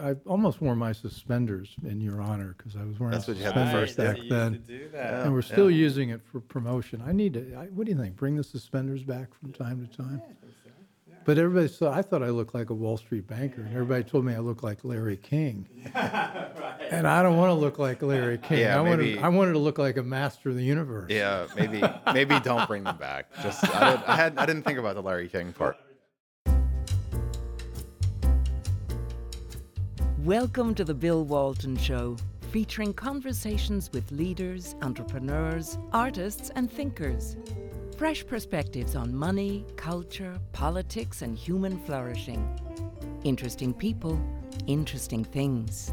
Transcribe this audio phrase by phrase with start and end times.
[0.00, 3.42] I almost wore my suspenders in your honor because I was wearing That's what you
[3.44, 4.28] had the suspenders first back day.
[4.28, 4.62] then.
[4.66, 5.24] do that.
[5.26, 7.02] And we're still using it for promotion.
[7.06, 8.16] I need to, I, what do you think?
[8.16, 10.22] Bring the suspenders back from time to time?
[11.24, 14.24] But everybody saw, I thought I looked like a Wall Street banker, and everybody told
[14.24, 15.68] me I looked like Larry King.
[16.90, 18.58] And I don't want to look like Larry King.
[18.58, 21.10] Yeah, I wanted, maybe- I wanted to look like a master of the universe.
[21.10, 21.82] Yeah, maybe
[22.12, 23.32] maybe don't bring them back.
[23.42, 25.78] Just I, did, I had I didn't think about the Larry King part.
[30.24, 32.16] Welcome to the Bill Walton Show,
[32.52, 37.36] featuring conversations with leaders, entrepreneurs, artists, and thinkers.
[37.96, 42.48] Fresh perspectives on money, culture, politics, and human flourishing.
[43.24, 44.16] Interesting people,
[44.68, 45.92] interesting things.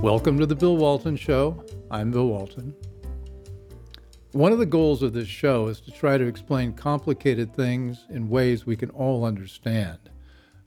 [0.00, 1.62] Welcome to the Bill Walton Show.
[1.90, 2.74] I'm Bill Walton.
[4.32, 8.30] One of the goals of this show is to try to explain complicated things in
[8.30, 9.98] ways we can all understand.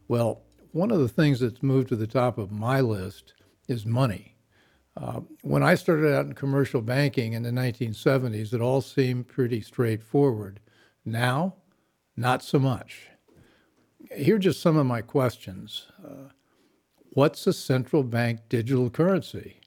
[0.08, 0.42] Well,
[0.72, 3.34] one of the things that's moved to the top of my list
[3.68, 4.36] is money.
[4.98, 9.62] Uh, when I started out in commercial banking in the 1970s, it all seemed pretty
[9.62, 10.60] straightforward.
[11.04, 11.56] Now,
[12.16, 13.08] not so much.
[14.16, 15.88] Here are just some of my questions.
[16.04, 16.30] Uh,
[17.12, 19.60] what's a central bank digital currency?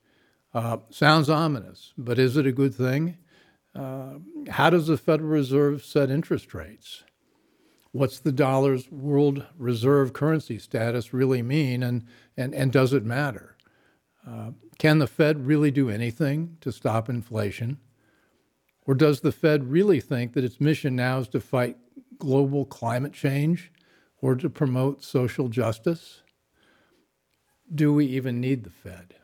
[0.55, 3.19] Uh, sounds ominous, but is it a good thing?
[3.75, 4.15] Uh,
[4.49, 7.05] how does the Federal Reserve set interest rates?
[7.93, 12.05] What's the dollar's world reserve currency status really mean, and,
[12.37, 13.57] and, and does it matter?
[14.27, 17.79] Uh, can the Fed really do anything to stop inflation?
[18.87, 21.77] Or does the Fed really think that its mission now is to fight
[22.19, 23.73] global climate change
[24.21, 26.23] or to promote social justice?
[27.75, 29.15] Do we even need the Fed?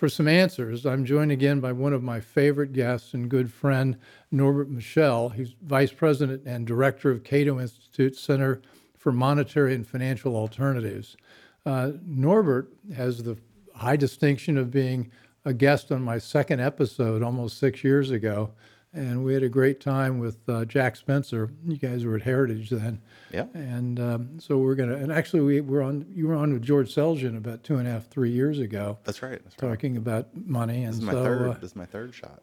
[0.00, 3.98] For some answers, I'm joined again by one of my favorite guests and good friend,
[4.30, 5.28] Norbert Michel.
[5.28, 8.62] He's Vice President and Director of Cato Institute Center
[8.96, 11.18] for Monetary and Financial Alternatives.
[11.66, 13.36] Uh, Norbert has the
[13.74, 15.10] high distinction of being
[15.44, 18.52] a guest on my second episode almost six years ago,
[18.92, 21.50] and we had a great time with uh, Jack Spencer.
[21.66, 23.00] You guys were at Heritage then.
[23.32, 23.46] Yeah.
[23.54, 26.92] And um, so we're gonna, and actually we were on, you were on with George
[26.94, 29.40] Selgin about two and a half, three years ago, That's right.
[29.44, 29.68] That's right.
[29.68, 30.84] talking about money.
[30.84, 31.48] And This is my so, third.
[31.48, 32.42] uh, this is my third shot.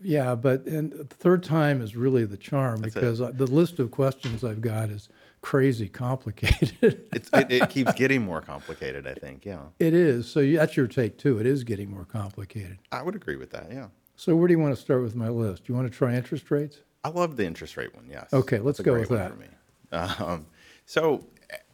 [0.00, 3.78] yeah, but and the third time is really the charm That's because uh the list
[3.78, 5.08] of questions I've got is
[5.40, 6.72] crazy complicated.
[7.12, 9.06] It's, it, it keeps getting more complicated.
[9.06, 9.44] I think.
[9.44, 10.28] Yeah, it is.
[10.28, 11.38] So that's your take too.
[11.38, 12.78] It is getting more complicated.
[12.90, 13.68] I would agree with that.
[13.70, 15.64] Yeah, So where do you want to start with my list?
[15.64, 16.78] Do you want to try interest rates?
[17.02, 18.06] I love the interest rate one.
[18.08, 18.32] Yes.
[18.32, 19.30] Okay, let's That's a go great with one that.
[19.32, 20.26] For me.
[20.26, 20.46] Um,
[20.86, 21.26] so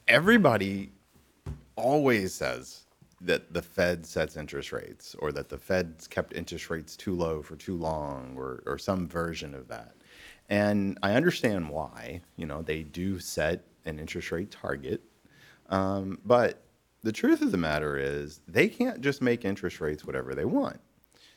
[0.08, 0.92] everybody
[1.76, 2.84] always says
[3.20, 7.42] that the Fed sets interest rates, or that the Fed's kept interest rates too low
[7.42, 9.94] for too long, or or some version of that.
[10.48, 12.22] And I understand why.
[12.36, 15.02] You know, they do set an interest rate target,
[15.68, 16.62] um, but
[17.02, 20.80] the truth of the matter is they can't just make interest rates whatever they want.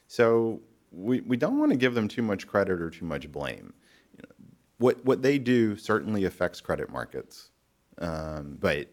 [0.08, 0.62] So
[0.94, 3.74] we, we don't want to give them too much credit or too much blame.
[4.16, 4.46] You know,
[4.78, 7.50] what what they do certainly affects credit markets,
[7.98, 8.88] um, but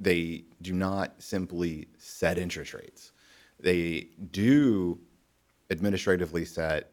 [0.00, 3.12] they do not simply set interest rates.
[3.60, 4.98] They do
[5.70, 6.90] administratively set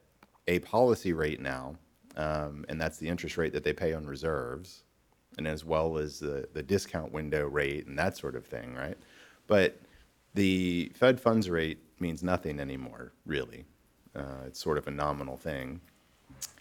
[0.48, 1.76] a policy rate now,
[2.16, 4.84] um, and that's the interest rate that they pay on reserves,
[5.38, 8.98] and as well as the, the discount window rate and that sort of thing, right?
[9.48, 9.80] But
[10.36, 13.66] the Fed funds rate means nothing anymore, really.
[14.16, 15.80] Uh, it's sort of a nominal thing.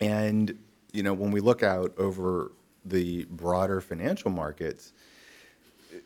[0.01, 0.57] And,
[0.93, 2.53] you know, when we look out over
[2.85, 4.93] the broader financial markets,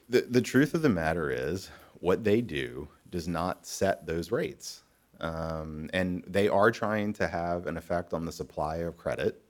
[0.09, 1.71] the, the truth of the matter is
[2.01, 4.83] what they do does not set those rates.
[5.21, 9.41] Um, and they are trying to have an effect on the supply of credit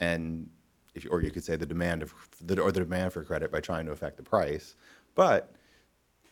[0.00, 0.48] and
[0.94, 3.60] if, or you could say the demand of the, or the demand for credit by
[3.60, 4.74] trying to affect the price,
[5.14, 5.54] but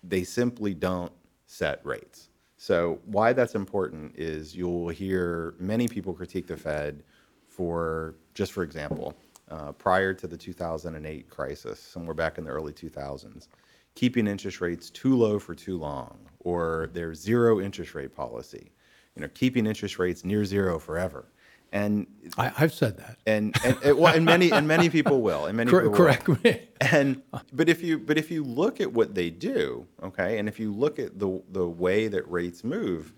[0.03, 1.13] they simply don't
[1.47, 2.28] set rates.
[2.59, 7.05] So why that's important is you'll hear many people critique the Fed
[7.47, 9.15] for, just for example,
[9.49, 13.47] uh, prior to the 2008 crisis, somewhere back in the early 2000s,
[13.95, 18.73] keeping interest rates too low for too long, or their zero interest rate policy,
[19.15, 21.27] you know, keeping interest rates near zero forever.
[21.71, 22.07] And
[22.39, 23.19] I, I've said that.
[23.27, 25.99] and and, and, well, and many and many people will, and many Cor- people will.
[25.99, 26.61] correct me.
[26.81, 27.23] And
[27.53, 30.73] but if you but if you look at what they do, okay, and if you
[30.73, 33.13] look at the the way that rates move,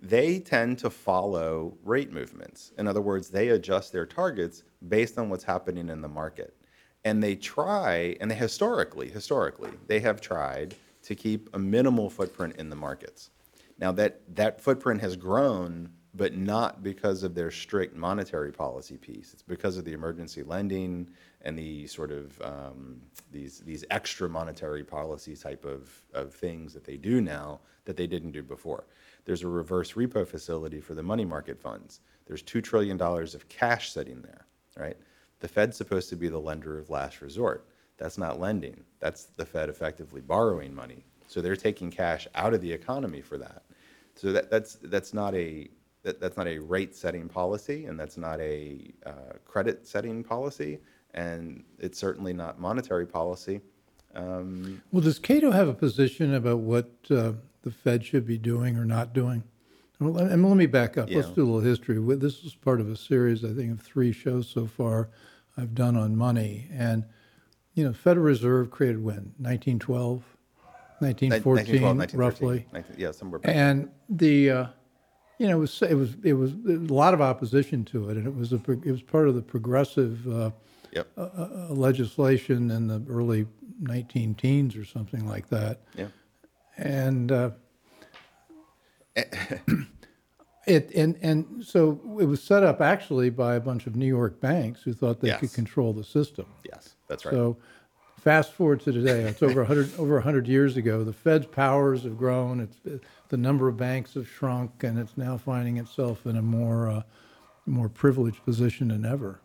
[0.00, 2.72] they tend to follow rate movements.
[2.76, 6.56] In other words, they adjust their targets based on what's happening in the market.
[7.04, 10.74] And they try, and they historically, historically, they have tried
[11.04, 13.30] to keep a minimal footprint in the markets.
[13.78, 19.32] Now that that footprint has grown but not because of their strict monetary policy piece.
[19.32, 21.08] It's because of the emergency lending
[21.42, 26.84] and the sort of um, these these extra monetary policy type of, of things that
[26.84, 28.84] they do now that they didn't do before.
[29.24, 32.00] There's a reverse repo facility for the money market funds.
[32.26, 34.46] There's two trillion dollars of cash sitting there,
[34.76, 34.96] right?
[35.40, 37.68] The Fed's supposed to be the lender of last resort.
[37.98, 38.84] That's not lending.
[39.00, 41.04] That's the Fed effectively borrowing money.
[41.28, 43.62] So they're taking cash out of the economy for that.
[44.14, 45.68] So that, that's that's not a
[46.06, 49.10] that, that's not a rate setting policy, and that's not a uh,
[49.44, 50.78] credit setting policy,
[51.14, 53.60] and it's certainly not monetary policy.
[54.14, 57.32] Um, Well, does Cato have a position about what uh,
[57.62, 59.42] the Fed should be doing or not doing?
[59.98, 61.10] Well, let- and let me back up.
[61.10, 61.98] Let's do a little history.
[62.16, 65.08] This is part of a series, I think, of three shows so far
[65.56, 66.68] I've done on money.
[66.72, 67.04] And,
[67.74, 69.34] you know, Federal Reserve created when?
[69.38, 70.22] 1912,
[71.00, 72.66] 1914, 1912, roughly.
[72.72, 73.40] 19 yeah, somewhere.
[73.40, 73.56] Back.
[73.56, 74.66] And the, uh,
[75.38, 78.26] you know, it was it was it was a lot of opposition to it, and
[78.26, 80.50] it was a it was part of the progressive uh,
[80.92, 81.08] Yep.
[81.18, 83.46] uh, legislation in the early
[83.80, 85.80] 19 teens or something like that.
[85.94, 86.06] yeah.
[86.78, 87.50] And uh,
[90.66, 94.40] it and and so it was set up actually by a bunch of New York
[94.40, 96.46] banks who thought they could control the system.
[96.64, 97.32] Yes, that's right.
[97.32, 97.56] So
[98.26, 101.04] fast forward to today, it's over 100 over 100 years ago.
[101.04, 102.58] The Fed's powers have grown.
[102.58, 106.90] It's the number of banks have shrunk, and it's now finding itself in a more
[106.90, 107.02] uh,
[107.66, 109.40] more privileged position than ever.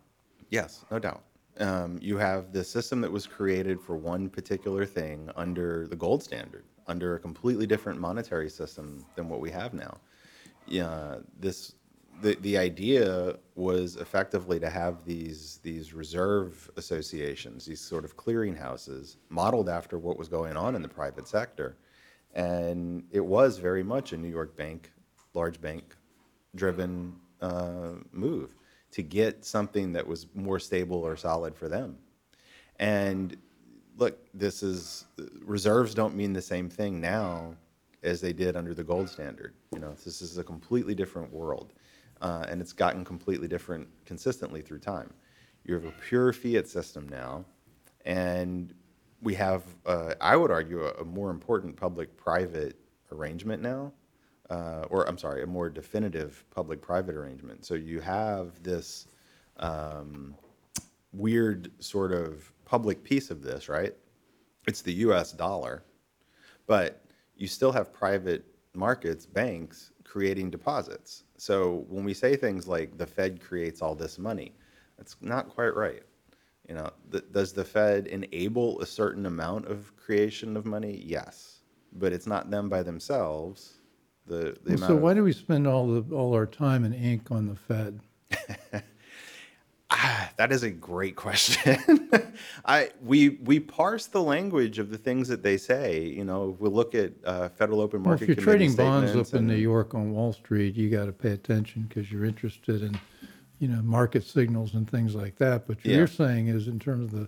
[0.49, 1.21] Yes, no doubt.
[1.59, 6.23] Um, you have the system that was created for one particular thing under the gold
[6.23, 9.95] standard, under a completely different monetary system than what we have now.
[10.65, 11.75] Yeah, this
[12.21, 19.17] the the idea was effectively to have these these reserve associations, these sort of clearinghouses,
[19.29, 21.77] modeled after what was going on in the private sector,
[22.33, 24.91] and it was very much a New York bank,
[25.33, 25.95] large bank
[26.55, 28.55] driven uh, move
[28.91, 31.97] to get something that was more stable or solid for them.
[32.79, 33.37] And
[33.97, 35.05] look, this is
[35.43, 37.55] reserves don't mean the same thing now
[38.03, 39.53] as they did under the gold standard.
[39.73, 41.73] You know, this is a completely different world,
[42.21, 45.13] uh, and it's gotten completely different consistently through time.
[45.65, 47.45] You have a pure fiat system now,
[48.05, 48.73] and
[49.21, 52.75] we have, uh, I would argue, a, a more important public-private
[53.11, 53.91] arrangement now
[54.51, 57.65] uh, or I'm sorry, a more definitive public-private arrangement.
[57.65, 59.07] So you have this
[59.57, 60.35] um,
[61.13, 63.95] weird sort of public piece of this, right?
[64.67, 65.31] It's the U.S.
[65.31, 65.83] dollar,
[66.67, 67.01] but
[67.35, 71.23] you still have private markets, banks creating deposits.
[71.37, 74.53] So when we say things like the Fed creates all this money,
[74.97, 76.03] that's not quite right.
[76.67, 81.01] You know, th- does the Fed enable a certain amount of creation of money?
[81.05, 81.61] Yes,
[81.93, 83.75] but it's not them by themselves.
[84.27, 86.93] The, the Well, so of- why do we spend all the all our time and
[86.93, 88.01] ink on the Fed?
[90.37, 91.77] That is a great question.
[92.65, 96.01] I we we parse the language of the things that they say.
[96.03, 98.27] You know, we look at uh, Federal Open Market.
[98.27, 101.11] Well, if you're trading bonds up in New York on Wall Street, you got to
[101.11, 102.97] pay attention because you're interested in,
[103.59, 105.67] you know, market signals and things like that.
[105.67, 105.97] But what Yeah.
[105.97, 107.27] you're saying is, in terms of the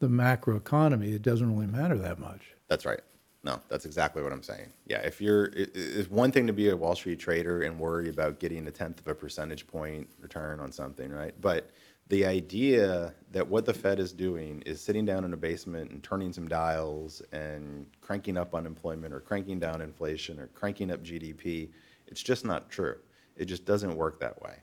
[0.00, 2.40] the macro economy, it doesn't really matter that much.
[2.68, 3.00] That's right.
[3.42, 4.70] No, that's exactly what I'm saying.
[4.86, 8.10] Yeah, if you're, it, it's one thing to be a Wall Street trader and worry
[8.10, 11.34] about getting a tenth of a percentage point return on something, right?
[11.40, 11.70] But
[12.10, 16.02] the idea that what the Fed is doing is sitting down in a basement and
[16.02, 21.70] turning some dials and cranking up unemployment or cranking down inflation or cranking up GDP,
[22.08, 22.96] it's just not true.
[23.36, 24.56] It just doesn't work that way.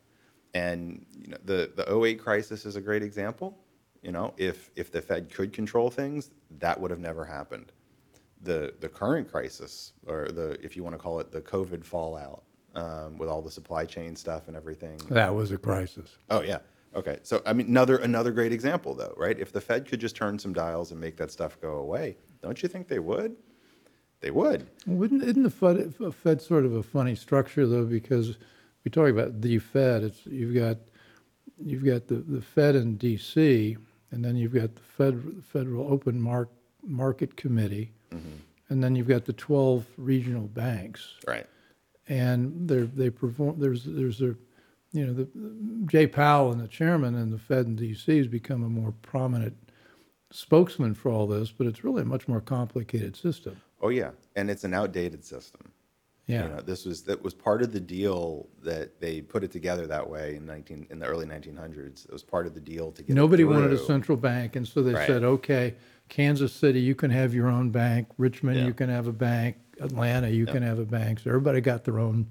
[0.53, 3.57] And you know, the the 08 crisis is a great example.
[4.03, 7.72] You know, if if the Fed could control things, that would have never happened
[8.41, 12.43] the the current crisis, or the if you want to call it the COVID fallout,
[12.75, 14.98] um, with all the supply chain stuff and everything.
[15.10, 16.17] That was a crisis.
[16.29, 16.60] Oh yeah.
[16.96, 17.20] Okay.
[17.24, 19.38] So I mean, another another great example though, right?
[19.39, 22.62] If the Fed could just turn some dials and make that stuff go away, don't
[22.63, 23.36] you think they would?
[24.20, 24.67] They would.
[24.88, 27.86] Wouldn't isn't the Fed, Fed sort of a funny structure though?
[27.86, 28.38] Because
[28.84, 30.03] we talk about the Fed.
[30.03, 30.77] It's you've got
[31.63, 33.77] you've got the, the Fed in D.C.
[34.12, 36.50] and then you've got the Fed, Federal Open Mark,
[36.84, 38.38] Market Committee, mm-hmm.
[38.70, 41.15] and then you've got the twelve regional banks.
[41.27, 41.46] Right.
[42.08, 44.36] and they're, they perform, there's, there's a,
[44.94, 45.27] you know, the,
[45.86, 49.56] Jay Powell and the chairman and the Fed in DC has become a more prominent
[50.32, 53.62] spokesman for all this, but it's really a much more complicated system.
[53.82, 54.12] Oh yeah.
[54.36, 55.72] And it's an outdated system.
[56.25, 56.44] Yeah.
[56.44, 59.88] You know, this was that was part of the deal that they put it together
[59.88, 62.03] that way in nineteen in the early nineteen hundreds.
[62.06, 64.84] It was part of the deal to get Nobody wanted a central bank, and so
[64.84, 65.08] they Right.
[65.08, 65.75] said, okay,
[66.10, 68.08] Kansas City, you can have your own bank.
[68.17, 68.65] Richmond, Yeah.
[68.65, 69.58] you can have a bank.
[69.79, 71.20] Atlanta, you can have a bank.
[71.20, 72.27] So everybody got their own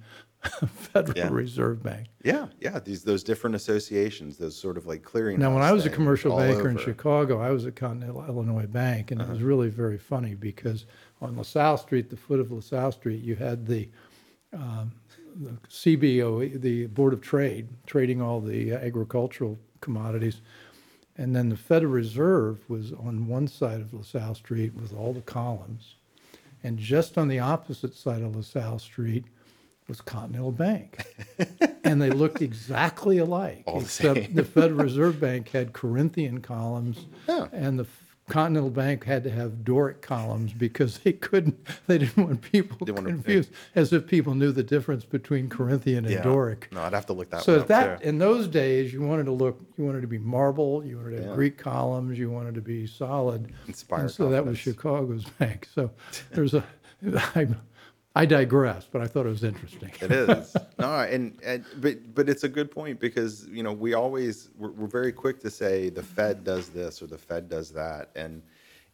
[0.67, 1.29] Federal Yeah.
[1.31, 2.09] Reserve Bank.
[2.25, 2.79] Yeah, yeah.
[2.81, 5.39] These those different associations, those sort of like clearing.
[5.39, 6.79] Now, when I was a commercial banker in.
[6.79, 9.33] Chicago, I was at Continental Illinois Bank, and it Uh-huh.
[9.35, 10.87] was really very funny because
[11.21, 13.89] on LaSalle Street, the foot of LaSalle Street, you had the,
[14.53, 14.93] um,
[15.37, 20.41] the CBO, the Board of Trade, trading all the agricultural commodities.
[21.19, 25.23] And then the Federal Reserve was on one side of LaSalle Street with all the
[25.23, 25.95] columns.
[26.63, 29.25] And just on the opposite side of LaSalle Street
[29.89, 31.05] was Continental Bank.
[31.85, 34.35] and they looked exactly alike, All the except same.
[34.35, 37.47] the Federal Reserve Bank had Corinthian columns, Yeah.
[37.53, 37.87] and the
[38.29, 42.97] Continental Bank had to have Doric columns because they couldn't, they didn't want people Didn't
[42.97, 46.23] want to- confused, as if people knew the difference between Corinthian and yeah.
[46.25, 46.69] Doric.
[46.73, 49.03] No, I'd have to look that So one at up that, in those days, you
[49.03, 51.35] wanted to look, you wanted to be marble, you wanted to have Yeah.
[51.37, 53.53] Greek columns, you wanted to be solid.
[53.69, 54.59] Inspire And so that was.
[54.59, 55.69] Chicago's bank.
[55.73, 55.93] So
[56.33, 56.65] there's a,
[57.37, 57.47] I,
[58.17, 59.91] I digress, but I thought it was interesting.
[60.01, 63.93] It is no, and, and but but it's a good point because you know we
[63.93, 67.71] always we're, we're very quick to say the Fed does this or the Fed does
[67.73, 68.41] that, and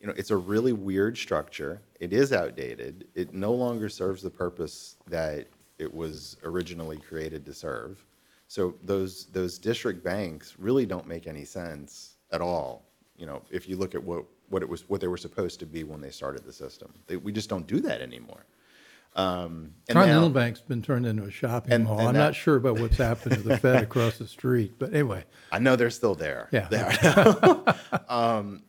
[0.00, 1.80] you know it's a really weird structure.
[2.00, 3.06] It is outdated.
[3.14, 5.46] It no longer serves the purpose that
[5.78, 8.04] it was originally created to serve.
[8.48, 12.86] So those those district banks really don't make any sense at all.
[13.16, 15.66] You know, if you look at what what it was what they were supposed to
[15.66, 18.44] be when they started the system, they, we just don't do that anymore.
[19.14, 21.98] Um, and Continental now- Bank's been turned into a shopping And- mall.
[21.98, 24.92] and I'm that- not sure about what's happened to the Fed across the street, but
[24.94, 26.48] anyway, I know they're still there.
[26.50, 26.68] Yeah.
[26.68, 27.76] They are.
[28.08, 28.62] um,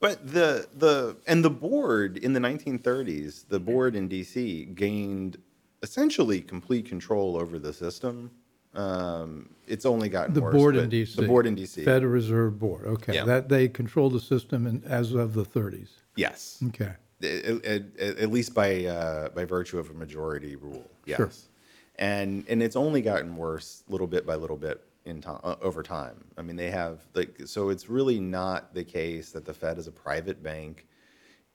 [0.00, 5.36] but the the and the board in the 1930s, the board in DC gained
[5.82, 8.30] essentially complete control over the system.
[8.74, 10.54] Um, it's only gotten the worse.
[10.54, 11.16] board in DC.
[11.16, 11.84] The board in DC.
[11.84, 13.14] Federal Reserve Board, okay.
[13.14, 13.24] Yeah.
[13.24, 15.88] That, they control the system in, as of the 30s.
[16.14, 16.62] Yes.
[16.68, 16.92] Okay.
[17.22, 20.90] At, at- at least by uh, by virtue of a majority rule.
[21.06, 21.16] Yes.
[21.18, 21.30] Sure.
[21.96, 25.82] And and it's only gotten worse little bit by little bit in time uh, over
[25.82, 26.24] time.
[26.38, 29.86] I mean, they have like so it's really not the case that the Fed is
[29.86, 30.86] a private bank.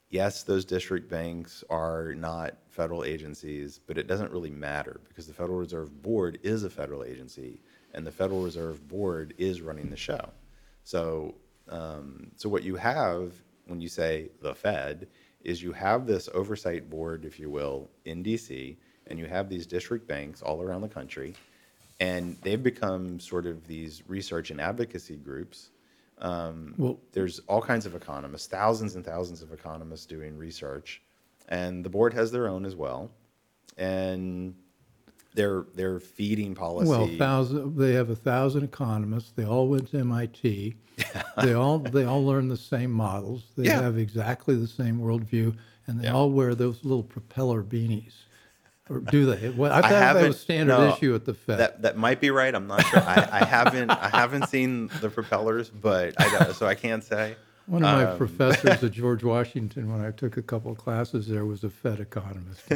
[0.10, 5.34] Yes, those district banks are not federal agencies, but it doesn't really matter because the
[5.34, 7.60] Federal Reserve Board is a federal agency,
[7.94, 10.30] and the Federal Reserve Board is running the show.
[10.84, 11.34] So,
[11.70, 13.34] um, so what you have
[13.66, 15.08] when you say the Fed
[15.46, 18.76] is you have this oversight board, if you will, in DC,
[19.08, 21.36] and you have these district banks all around the country,
[22.00, 25.70] and they've become sort of these research and advocacy groups.
[26.18, 31.02] Um, Well- there's all kinds of economists, thousands and thousands of economists doing research,
[31.48, 33.12] and the board has their own as well,
[33.78, 34.56] and
[35.36, 36.90] they're they're feeding policy.
[36.90, 39.32] Well, thousand, they have a thousand economists.
[39.36, 40.76] They all went to MIT.
[41.44, 43.44] They all, they all learn the same models.
[43.58, 43.82] They Yeah.
[43.82, 45.56] have exactly the same worldview,
[45.88, 46.14] and they Yeah.
[46.14, 48.14] all wear those little propeller beanies.
[48.90, 49.50] Or do they?
[49.50, 51.58] Well, I thought that haven't- was standard no, issue at the Fed.
[51.60, 52.54] That that might be right.
[52.56, 53.02] I'm not sure.
[53.02, 57.36] I, I haven't I haven't seen the propellers, but I so I can't say.
[57.66, 61.28] One of my Um, professors at George Washington, when I took a couple of classes
[61.28, 62.72] there, was a Fed economist.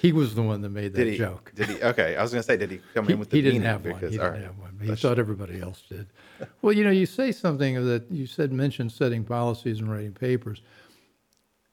[0.00, 1.18] He was the one that made that Did he?
[1.18, 1.52] joke.
[1.54, 1.82] Did he?
[1.82, 3.84] Okay, I was gonna say, did he come He, in with the he didn't have
[3.84, 3.94] one.
[3.94, 4.46] Because- He all didn't right.
[4.46, 4.70] have one.
[4.76, 6.06] But he That's- thought everybody else did.
[6.62, 10.62] Well, you know, you say something that you said mentioned setting policies and writing papers.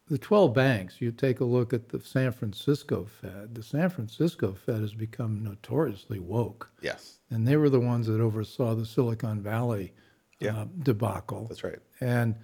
[0.09, 3.55] The 12 banks, you take a look at the San Francisco Fed.
[3.55, 6.69] The San Francisco Fed has become notoriously woke.
[6.81, 9.93] Yes, And they were the ones that oversaw the Silicon Valley
[10.39, 10.61] Yeah.
[10.61, 11.47] uh, debacle.
[11.47, 11.79] that's right.
[11.99, 12.35] And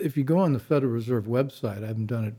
[0.00, 2.34] if you go on the Federal Reserve website, I haven't done it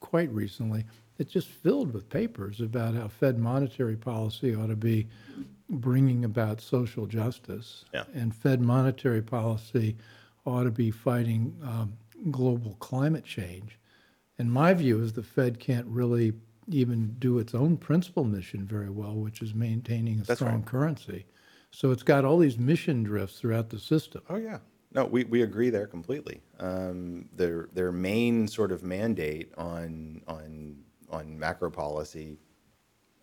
[0.00, 0.84] quite recently,
[1.18, 5.08] it's just filled with papers about how Fed monetary policy ought to be
[5.68, 7.84] bringing about social justice.
[7.92, 8.04] Yeah.
[8.14, 9.96] And Fed monetary policy
[10.44, 11.94] ought to be fighting um,
[12.30, 13.78] global climate change.
[14.38, 16.34] And my view is the Fed can't really
[16.68, 20.66] even do its own principal mission very well, which is maintaining a That's strong right.
[20.66, 21.26] currency.
[21.70, 24.22] So it's got all these mission drifts throughout the system.
[24.28, 24.58] Oh yeah.
[24.92, 26.40] No, we, we agree there completely.
[26.58, 30.76] Um, their their main sort of mandate on on
[31.10, 32.38] on macro policy,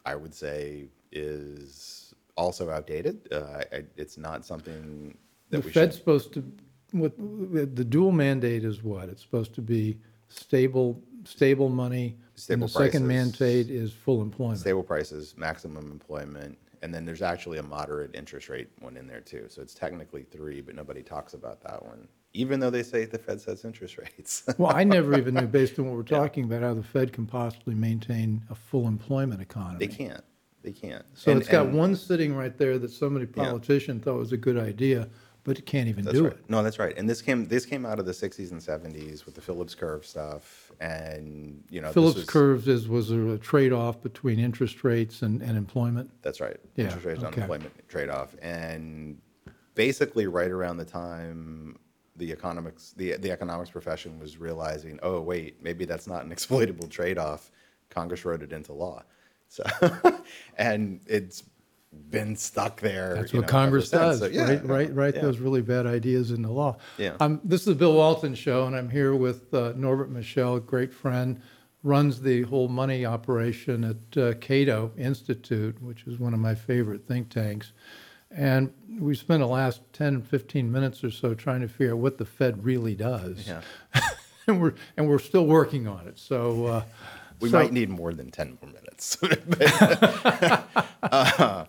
[0.05, 3.27] I would say, is also outdated.
[3.31, 5.17] Uh, I, it's not something
[5.49, 5.99] that The we Fed's should.
[5.99, 6.43] supposed to,
[6.91, 9.09] what, the dual mandate is what?
[9.09, 9.97] It's supposed to be
[10.29, 12.17] stable, stable money.
[12.35, 14.59] Stable And the second mandate is full employment.
[14.59, 19.21] Stable prices, maximum employment, and then there's actually a moderate interest rate one in there
[19.21, 19.45] too.
[19.49, 23.17] So it's technically three, but nobody talks about that one, even though they say the
[23.17, 24.43] Fed sets interest rates.
[24.57, 27.25] Well, I never even knew, based on what we're talking about, how the Fed can
[27.25, 29.85] possibly maintain a full employment economy.
[29.85, 30.23] they can't.
[30.63, 31.05] They can't.
[31.13, 33.43] So And- it's got and- one sitting right there that somebody Yeah.
[33.43, 35.09] politician thought was a good idea,
[35.43, 36.33] but it can't even That's do right.
[36.33, 36.49] it.
[36.49, 36.97] No, that's right.
[36.97, 40.05] And this came this came out of the 60s and 70s with the Phillips curve
[40.05, 45.21] stuff, and you know this Phillips was- curves is, was a trade-off between interest rates
[45.21, 46.09] and, and employment.
[46.21, 46.55] That's right.
[46.77, 47.41] Yeah, Interest rates, okay.
[47.41, 49.17] unemployment trade off, and
[49.75, 51.75] basically right around the time
[52.15, 56.87] the economics the the economics profession was realizing, oh wait, maybe that's not an exploitable
[56.87, 57.51] trade off.
[57.89, 59.03] Congress wrote it into law,
[59.47, 59.63] so
[60.57, 61.43] and it's
[62.09, 63.15] been stuck there.
[63.15, 64.65] That's what know, Congress does, So, yeah, right?
[64.65, 65.21] Write, write yeah.
[65.21, 66.77] those really bad ideas into law.
[66.97, 67.15] Yeah.
[67.19, 70.93] Um, this is the Bill Walton Show, and I'm here with uh, Norbert Michel, great
[70.93, 71.41] friend,
[71.83, 77.05] runs the whole money operation at uh, Cato Institute, which is one of my favorite
[77.07, 77.73] think tanks.
[78.35, 82.17] And we spent the last 10, 15 minutes or so trying to figure out what
[82.17, 83.47] the Fed really does.
[83.47, 83.61] Yeah.
[84.47, 86.17] and we're and we're still working on it.
[86.19, 86.83] So uh,
[87.39, 89.17] We so- might need more than 10 more minutes.
[89.21, 89.41] But,
[91.03, 91.65] uh,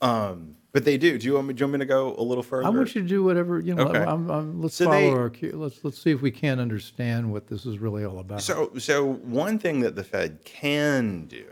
[0.00, 1.18] um, but they do.
[1.18, 2.66] Do you, want me, do you want me to go a little further?
[2.66, 3.88] I want you to do whatever you know.
[3.88, 3.98] Okay.
[3.98, 5.52] I'm, I'm, let's So follow they- our cue.
[5.54, 8.40] Let's let's see if we can understand what this is really all about.
[8.42, 11.46] So, so one thing that the Fed can do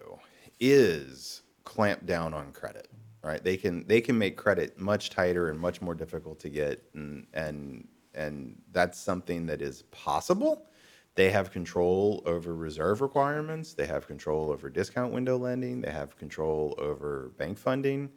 [0.61, 2.88] is clamp down on credit.
[3.28, 3.44] Right?
[3.44, 7.26] They can they can make credit much tighter and much more difficult to get, and
[7.35, 10.66] and and that's something that is possible.
[11.14, 13.75] They have control over reserve requirements.
[13.75, 15.82] They have control over discount window lending.
[15.82, 18.08] They have control over bank funding.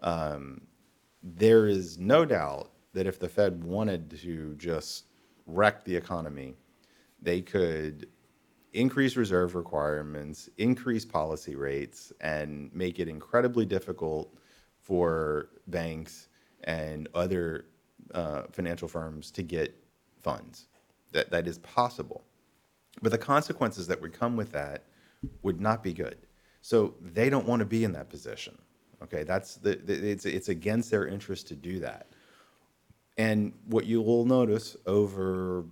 [0.00, 0.60] Um,
[1.22, 5.06] there is no doubt that if the Fed wanted to just
[5.46, 6.54] wreck the economy,
[7.22, 8.08] they could
[8.74, 14.36] increase reserve requirements, increase policy rates, and make it incredibly difficult
[14.90, 16.26] for banks
[16.64, 17.66] and other
[18.12, 19.72] uh, financial firms to get
[20.20, 20.66] funds.
[21.12, 22.24] That that is possible,
[23.00, 24.82] but the consequences that would come with that
[25.42, 26.18] would not be good.
[26.60, 28.58] So they don't want to be in that position.
[29.00, 32.08] Okay, that's the, the it's it's against their interest to do that.
[33.16, 35.66] And what you will notice over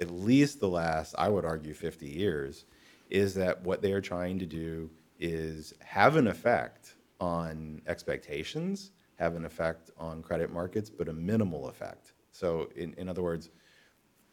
[0.00, 2.64] at least the last, I would argue, 50 years,
[3.08, 4.90] is that what they are trying to do
[5.20, 6.83] is have an effect
[7.20, 12.12] on expectations, have an effect on credit markets, but a minimal effect.
[12.32, 13.50] So, in, in other words,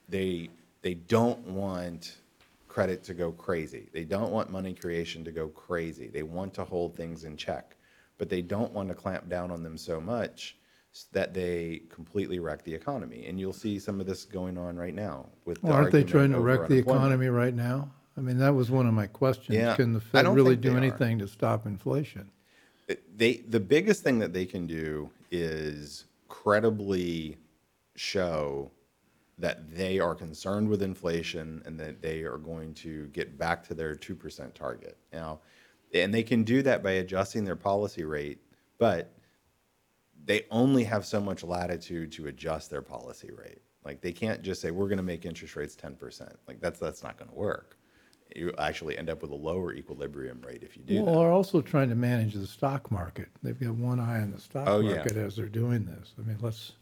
[0.09, 0.49] they
[0.81, 2.17] they don't want
[2.67, 3.89] credit to go crazy.
[3.93, 6.07] They don't want money creation to go crazy.
[6.09, 7.75] They want to hold things in check,
[8.17, 10.57] but they don't want to clamp down on them so much
[11.11, 13.25] that they completely wreck the economy.
[13.27, 15.65] And you'll see some of this going on right now with.
[15.65, 17.03] the well, aren't they argument trying to over wreck the unemployment.
[17.03, 17.91] economy right now?
[18.17, 19.57] I mean, that was one of my questions.
[19.57, 20.77] Yeah, Can the I Fed don't really think they do are.
[20.77, 22.29] anything to stop inflation?
[23.15, 27.37] They the biggest thing that they can do is credibly
[27.95, 28.71] show
[29.37, 33.73] that they are concerned with inflation and that they are going to get back to
[33.73, 34.97] their 2% target.
[35.11, 35.39] Now,
[35.93, 38.39] and they can do that by adjusting their policy rate,
[38.77, 39.11] but
[40.25, 43.61] they only have so much latitude to adjust their policy rate.
[43.83, 46.35] Like they can't just say we're going to make interest rates 10%.
[46.47, 47.77] Like that's that's not going to work.
[48.35, 51.19] You actually end up with a lower equilibrium rate if you do Well, that.
[51.19, 53.27] they're also trying to manage the stock market.
[53.43, 54.95] They've got one eye on the stock Oh, yeah.
[54.95, 56.13] market as they're doing this.
[56.17, 56.73] I mean, let's.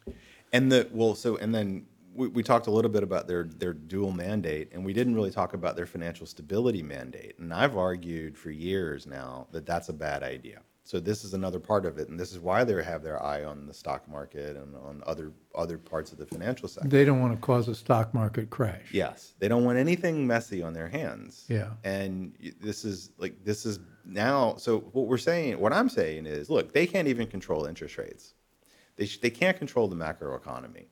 [0.53, 3.73] And the well, so and then we, we talked a little bit about their their
[3.73, 7.38] dual mandate, and we didn't really talk about their financial stability mandate.
[7.39, 10.62] And I've argued for years now that that's a bad idea.
[10.89, 13.43] So this is another part of it, and this is why they have their eye
[13.43, 16.89] on the stock market and on other other parts of the financial sector.
[16.89, 18.91] They don't want to cause a stock market crash.
[18.91, 21.45] Yes, they don't want anything messy on their hands.
[21.47, 21.73] Yeah.
[21.84, 24.56] And this is like this is now.
[24.56, 28.34] So what we're saying, what I'm saying is, look, they can't even control interest rates.
[28.95, 30.86] They sh- they can't control the macroeconomy.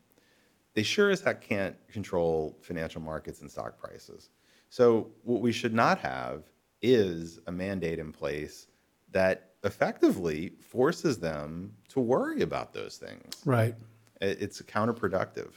[0.76, 4.30] They sure as heck can't control financial markets and stock prices.
[4.70, 6.44] So what we should not have
[6.84, 8.68] is a mandate in place
[9.10, 13.36] that effectively forces them to worry about those things.
[13.46, 13.76] Right.
[14.22, 15.52] It's counterproductive.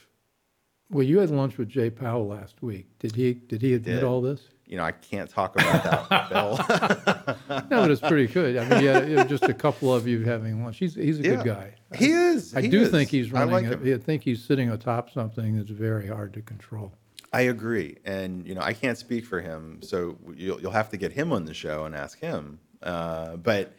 [0.91, 2.85] Well, you had lunch with Jay Powell last week.
[2.99, 4.03] Did he did he admit Did.
[4.03, 4.41] all this?
[4.67, 6.57] You know, I can't talk about that, Bill.
[7.69, 8.57] No, but it's pretty good.
[8.57, 10.77] I mean, yeah, just a couple of you having lunch.
[10.77, 11.35] He's he's a Yeah.
[11.37, 11.73] good guy.
[11.95, 12.53] He is.
[12.55, 12.91] I he do is.
[12.91, 13.69] think he's I running.
[13.69, 13.95] like a-.
[13.95, 16.93] I think he's sitting atop something that's very hard to control.
[17.33, 20.97] I agree, and you know, I can't speak for him, so you'll you'll have to
[20.97, 22.59] get him on the show and ask him.
[22.83, 23.73] Uh, but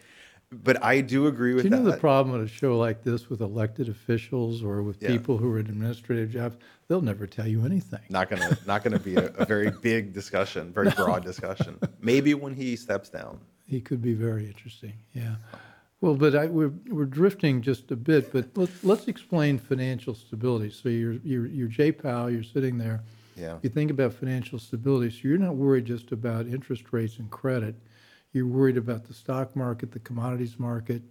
[0.52, 3.30] but I do agree with Do you know the problem with a show like this
[3.30, 5.08] with elected officials or with Yeah.
[5.08, 6.56] people who are in administrative jobs?
[6.88, 8.00] They'll never tell you anything.
[8.10, 11.78] Not gonna not gonna be a, a very big discussion, very broad discussion.
[12.00, 13.40] Maybe when he steps down.
[13.66, 14.92] He could be very interesting.
[15.12, 15.36] Yeah.
[16.02, 18.32] Well, but I, we're we're drifting just a bit.
[18.32, 20.70] But let's let's explain financial stability.
[20.70, 22.28] So you're you're you're Jay Powell.
[22.30, 23.02] You're sitting there.
[23.36, 23.58] Yeah.
[23.62, 25.10] You think about financial stability.
[25.10, 27.74] So you're not worried just about interest rates and credit.
[28.32, 31.02] You're worried about the stock market, the commodities market.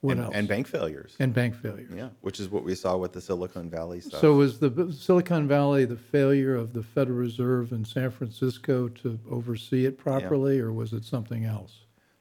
[0.00, 0.34] What and, else?
[0.34, 1.16] and bank failures.
[1.18, 1.90] And bank failures.
[1.92, 4.20] yeah, which is what we saw with the Silicon Valley stuff.
[4.20, 9.18] So was the Silicon Valley the failure of the Federal Reserve in San Francisco to
[9.28, 11.80] oversee it properly, or was it something else?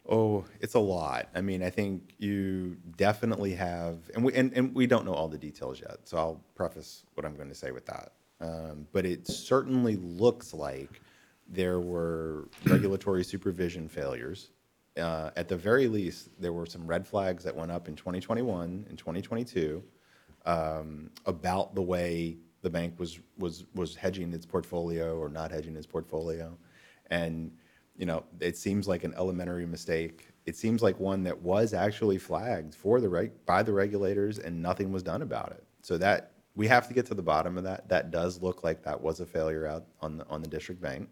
[0.10, 1.28] Oh, it's a lot.
[1.36, 5.28] I mean, I think you definitely have, and we and, and we don't know all
[5.28, 5.98] the details yet.
[6.06, 8.14] So I'll preface what I'm going to say with that.
[8.40, 11.02] Um, but it certainly looks like
[11.50, 14.52] there were regulatory supervision failures.
[14.98, 18.86] Uh, at the very least, there were some red flags that went up in 2021
[18.90, 19.84] and 2022
[20.46, 25.76] um, about the way the bank was was was hedging its portfolio or not hedging
[25.76, 26.58] its portfolio,
[27.12, 27.52] and
[27.96, 30.30] you know it seems like an elementary mistake.
[30.46, 34.62] It seems like one that was actually flagged for the reg- by the regulators, and
[34.62, 35.64] nothing was done about it.
[35.82, 37.88] So that we have to get to the bottom of that.
[37.90, 41.10] That does look like that was a failure out on the on the district bank,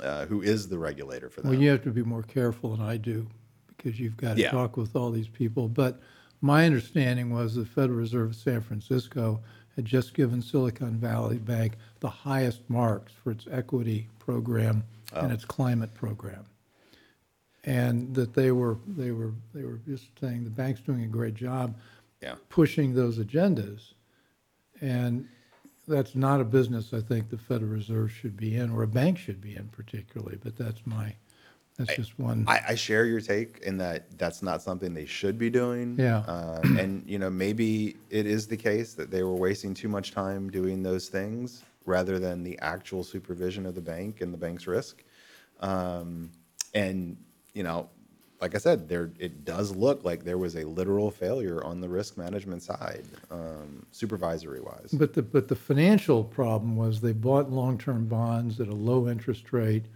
[0.00, 1.48] uh, who is the regulator for that.
[1.48, 3.26] Well, you have to be more careful than I do
[3.68, 4.50] because you've got to Yeah.
[4.50, 5.68] talk with all these people.
[5.68, 6.00] But
[6.40, 9.40] my understanding was the Federal Reserve of San Francisco
[9.74, 15.44] had just given Silicon Valley Bank the highest marks for its equity program and its
[15.44, 16.46] climate program.
[17.64, 21.34] And that they were, they were, they were just saying the bank's doing a great
[21.34, 21.76] job
[22.22, 22.36] yeah.
[22.48, 23.92] pushing those agendas.
[24.80, 25.28] And
[25.88, 29.18] that's not a business I think the Federal Reserve should be in, or a bank
[29.18, 31.14] should be in particularly, but that's my,
[31.78, 32.44] that's just one.
[32.48, 35.96] I, I share your take in that that's not something they should be doing.
[35.98, 36.18] Yeah.
[36.26, 40.12] Um, and you know, maybe it is the case that they were wasting too much
[40.12, 44.66] time doing those things rather than the actual supervision of the bank and the bank's
[44.66, 45.04] risk.
[45.60, 46.30] Um,
[46.74, 47.16] and
[47.54, 47.88] you know,
[48.40, 51.88] like I said, there it does look like there was a literal failure on the
[51.88, 54.90] risk management side, um, supervisory wise.
[54.92, 59.52] But the, but the financial problem was they bought long-term bonds at a low interest
[59.52, 59.86] rate.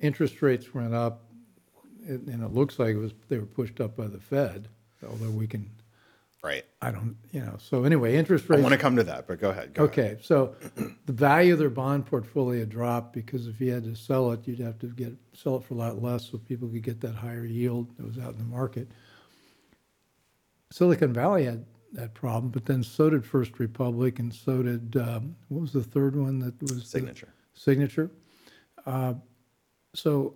[0.00, 1.24] Interest rates went up,
[2.06, 4.68] and and it looks like it was, they were pushed up by the Fed,
[5.08, 5.70] although we can,
[6.44, 6.64] Right.
[6.82, 8.60] I don't, you know, so anyway, interest rates.
[8.60, 9.72] I want to come to that, but go ahead.
[9.72, 9.98] Go ahead.
[9.98, 10.54] Okay, so
[11.06, 14.58] the value of their bond portfolio dropped because if you had to sell it, you'd
[14.58, 17.46] have to get, sell it for a lot less so people could get that higher
[17.46, 18.92] yield that was out in the market.
[20.70, 25.34] Silicon Valley had that problem, but then so did First Republic and so did, um,
[25.48, 26.72] what was the third one that was?
[26.72, 27.32] the- Signature.
[27.54, 28.10] Signature.
[28.84, 29.14] Uh,
[29.94, 30.34] So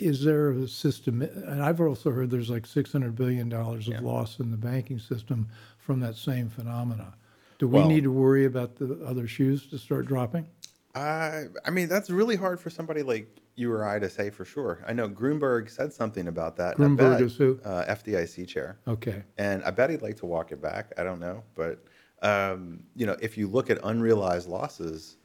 [0.00, 4.00] is there a system, and I've also heard there's like $600 billion of Yeah.
[4.00, 7.14] loss in the banking system from that same phenomena.
[7.58, 10.46] Do we Well- need to worry about the other shoes to start dropping?
[10.94, 14.44] Uh, I mean, that's really hard for somebody like you or I to say for
[14.44, 14.82] sure.
[14.86, 16.76] I know Gruenberg said something about that.
[16.78, 17.60] Gruenberg bet- is who?
[17.64, 18.78] Uh, FDIC chair.
[18.88, 20.92] Okay, And I bet he'd like to walk it back.
[20.96, 21.44] I don't know.
[21.54, 21.84] But,
[22.22, 25.16] um, you know, if you look at unrealized losses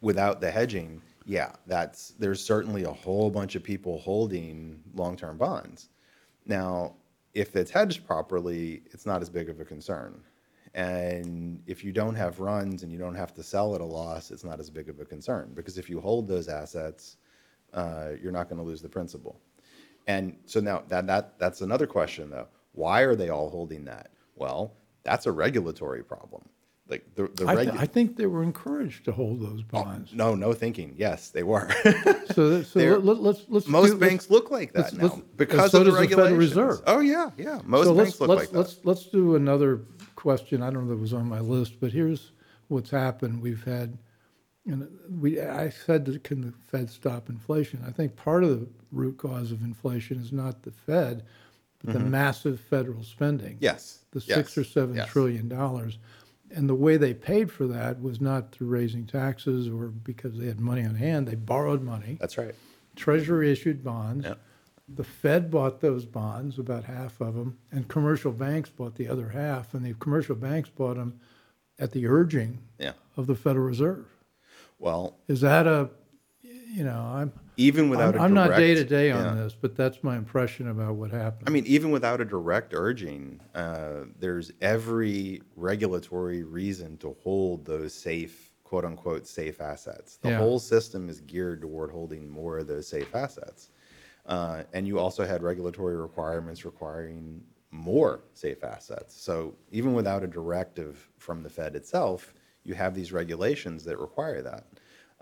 [0.00, 5.90] without the hedging, yeah, that's there's certainly a whole bunch of people holding long-term bonds.
[6.46, 6.94] Now,
[7.34, 10.22] if it's hedged properly, it's not as big of a concern.
[10.72, 14.30] And if you don't have runs and you don't have to sell at a loss,
[14.30, 17.18] it's not as big of a concern because if you hold those assets,
[17.74, 19.38] uh, you're not going to lose the principal.
[20.06, 22.48] And so now that, that that's another question though.
[22.72, 24.12] Why are they all holding that?
[24.34, 26.48] Well, that's a regulatory problem.
[26.88, 30.14] Like the the I, regu- th- I think they were encouraged to hold those bonds.
[30.14, 30.94] no, no thinking.
[30.96, 31.68] Yes, they were.
[32.34, 33.66] So, that- so let- let- let's, let's.
[33.66, 36.00] Most do- let's- banks look like that let's- now let's- because so of the does
[36.08, 36.36] the Federal.
[36.36, 36.80] Reserve.
[36.86, 37.60] Oh yeah, yeah.
[37.64, 38.58] Most So banks let's, look let's, like that.
[38.58, 39.82] let's, let's do another
[40.16, 40.62] question.
[40.62, 42.32] I don't know if it was on my list, but here's
[42.68, 43.42] what's happened.
[43.42, 43.98] We've had,
[44.66, 44.88] and
[45.20, 47.84] we, I said, that can the Fed stop inflation?
[47.86, 51.24] I think part of the root cause of inflation is not the Fed,
[51.84, 53.54] but the massive federal spending.
[53.56, 53.64] Mm-hmm.
[53.64, 54.04] yes.
[54.12, 55.08] The yes, six or seven yes.
[55.10, 55.98] trillion dollars.
[56.54, 60.46] And the way they paid for that was not through raising taxes or because they
[60.46, 61.28] had money on hand.
[61.28, 62.16] They borrowed money.
[62.20, 62.54] That's right.
[62.96, 64.24] Treasury issued bonds.
[64.26, 64.34] Yeah.
[64.88, 69.28] The Fed bought those bonds, about half of them, and commercial banks bought the other
[69.28, 71.20] half, and the commercial banks bought them
[71.78, 72.92] at the urging Yeah.
[73.16, 74.06] of the Federal Reserve.
[74.78, 75.90] Well, Is that a,
[76.42, 79.30] you know, I'm, even without I'm, a I'm not day to day yeah.
[79.30, 81.42] on this, but that's my impression about what happened.
[81.48, 87.92] I mean, even without a direct urging, uh, there's every regulatory reason to hold those
[87.92, 90.16] safe, quote unquote, safe assets.
[90.16, 90.38] The Yeah.
[90.38, 93.70] whole system is geared toward holding more of those safe assets.
[94.24, 97.42] Uh, and you also had regulatory requirements requiring
[97.72, 99.20] more safe assets.
[99.20, 104.42] So even without a directive from the Fed itself, you have these regulations that require
[104.42, 104.66] that.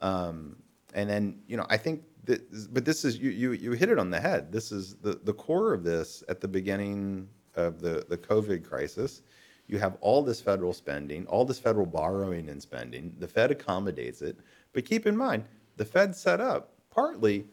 [0.01, 0.57] Um,
[0.95, 4.11] and then, you know, I think but this is, you, you, you hit it on
[4.11, 4.53] the head.
[4.53, 9.23] This is the, the core of this at the beginning of the, the COVID crisis.
[9.69, 13.15] You have all this federal spending, all this federal borrowing and spending.
[13.19, 14.39] The Fed accommodates it.
[14.73, 15.45] But keep in mind,
[15.77, 17.47] the Fed set up partly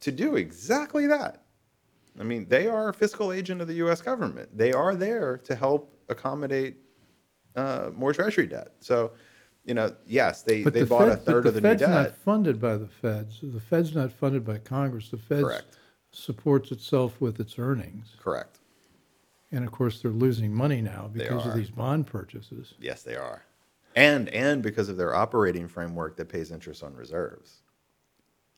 [0.00, 1.44] to do exactly that
[2.18, 4.00] I mean, they are a fiscal agent of the U.S.
[4.00, 4.56] government.
[4.56, 6.76] They are there to help accommodate
[7.56, 8.68] uh, more Treasury debt.
[8.80, 9.12] So,
[9.64, 11.68] you know, yes, they, But they the bought a Fed- but third of the new
[11.68, 12.16] Fed's not debt.
[12.18, 13.40] funded by the Feds.
[13.42, 15.08] The Fed's not funded by Congress.
[15.08, 15.62] The Fed
[16.12, 18.14] supports itself with its earnings.
[18.20, 18.58] Correct.
[19.50, 22.74] And of course, they're losing money now because of these bond purchases.
[22.80, 23.44] Yes, they are.
[23.96, 27.62] And and because of their operating framework that pays interest on reserves.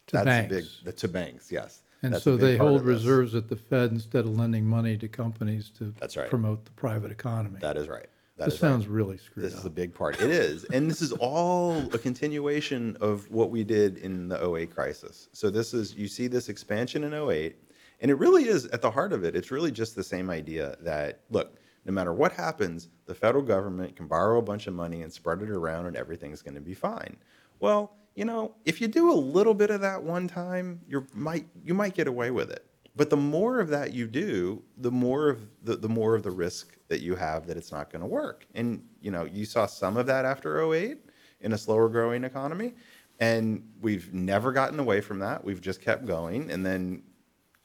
[0.08, 0.52] To That's banks.
[0.52, 1.82] a big the, to banks, yes.
[2.02, 5.70] And That's so they hold reserves at the Fed instead of lending money to companies
[5.78, 6.30] to That's right.
[6.30, 7.58] promote the private economy.
[7.60, 8.06] That is right.
[8.37, 10.20] That This is sounds really screwed This is a big part.
[10.20, 10.64] It is.
[10.64, 15.29] And this is all a continuation of what we did in the 08 crisis.
[15.33, 17.57] So this is you see this expansion in 08
[18.03, 19.35] and it really is at the heart of it.
[19.35, 23.96] It's really just the same idea that look, no matter what happens, the federal government
[23.96, 26.75] can borrow a bunch of money and spread it around and everything's going to be
[26.75, 27.16] fine.
[27.61, 31.46] Well, you know, if you do a little bit of that one time, you might
[31.64, 32.66] you might get away with it.
[32.96, 36.31] But the more of that you do, the more of the, the more of the
[36.31, 38.46] risk that you have that it's not going to work.
[38.55, 40.99] And you know, you saw some of that after 08
[41.40, 42.75] in a slower growing economy.
[43.18, 45.42] And we've never gotten away from that.
[45.42, 46.51] We've just kept going.
[46.51, 47.03] And then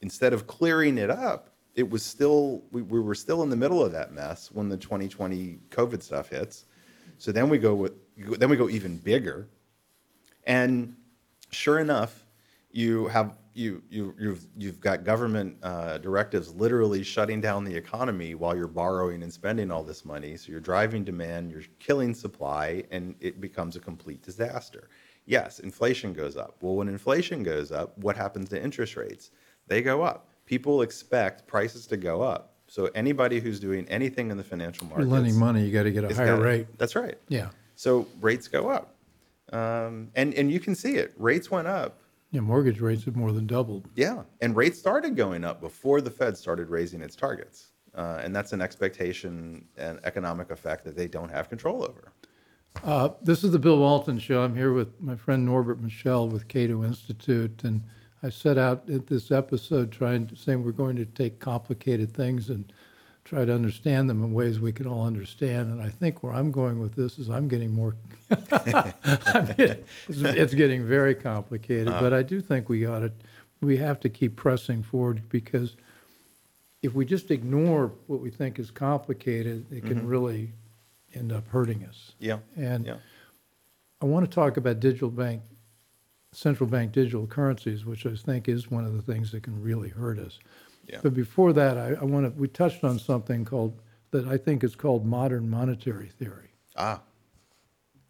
[0.01, 3.83] instead of clearing it up, it was still we, we were still in the middle
[3.83, 6.65] of that mess when the 2020 COVID stuff hits.
[7.17, 7.93] So then we go with
[8.39, 9.47] then we go even bigger.
[10.45, 10.95] And
[11.51, 12.25] sure enough,
[12.71, 18.35] you have you you you've you've got government uh, directives literally shutting down the economy
[18.35, 20.37] while you're borrowing and spending all this money.
[20.37, 24.89] So you're driving demand, you're killing supply, and it becomes a complete disaster.
[25.25, 26.55] Yes, inflation goes up.
[26.61, 29.31] Well, when inflation goes up, what happens to interest rates?
[29.67, 30.27] They go up.
[30.45, 32.53] People expect prices to go up.
[32.67, 35.91] So anybody who's doing anything in the financial You're markets, lending money, you got to
[35.91, 36.67] get a higher gotta- rate.
[36.77, 37.17] That's right.
[37.27, 37.49] Yeah.
[37.75, 38.95] So rates go up,
[39.51, 41.13] um, and and you can see it.
[41.17, 42.00] Rates went up.
[42.31, 43.89] Yeah, mortgage rates have more than doubled.
[43.95, 48.33] Yeah, and rates started going up before the Fed started raising its targets, uh, and
[48.33, 52.13] that's an expectation and economic effect that they don't have control over.
[52.85, 54.41] Uh, This is the Bill Walton Show.
[54.43, 57.83] I'm here with my friend Norbert Michel with Cato Institute, and
[58.23, 62.49] I set out at this episode trying to say we're going to take complicated things
[62.49, 62.71] and
[63.23, 65.71] try to understand them in ways we can all understand.
[65.71, 67.95] And I think where I'm going with this is I'm getting more,
[68.51, 71.87] I'm getting- it's, it's getting very complicated.
[71.87, 73.11] But I do think we ought to,
[73.61, 75.75] we have to keep pressing forward because
[76.81, 80.07] if we just ignore what we think is complicated, it can mm-hmm.
[80.07, 80.51] really
[81.13, 82.13] end up hurting us.
[82.19, 82.95] Yeah, And yeah,
[84.01, 85.41] I want to talk about digital bank,
[86.31, 89.89] central bank digital currencies, which I think is one of the things that can really
[89.89, 90.39] hurt us.
[90.91, 90.99] Yeah.
[91.01, 94.63] But before that, I, I want to, we touched on something called, that I think
[94.63, 97.01] is called modern monetary theory, Ah,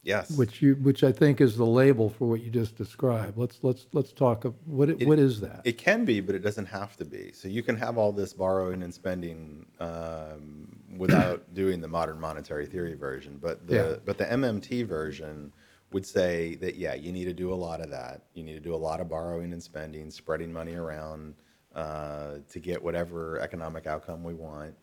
[0.03, 0.31] yes.
[0.31, 3.37] which you, which I think is the label for what you just described.
[3.37, 5.61] Let's, let's, let's talk, of what, it- what is that?
[5.63, 7.31] It can be, but it doesn't have to be.
[7.33, 10.67] So you can have all this borrowing and spending um,
[10.97, 13.37] without doing the modern monetary theory version.
[13.41, 13.95] But the Yeah.
[14.05, 15.53] but the MMT version
[15.91, 18.23] would say that yeah, you need to do a lot of that.
[18.33, 21.35] You need to do a lot of borrowing and spending, spreading money around
[21.75, 24.75] uh, to get whatever economic outcome we want.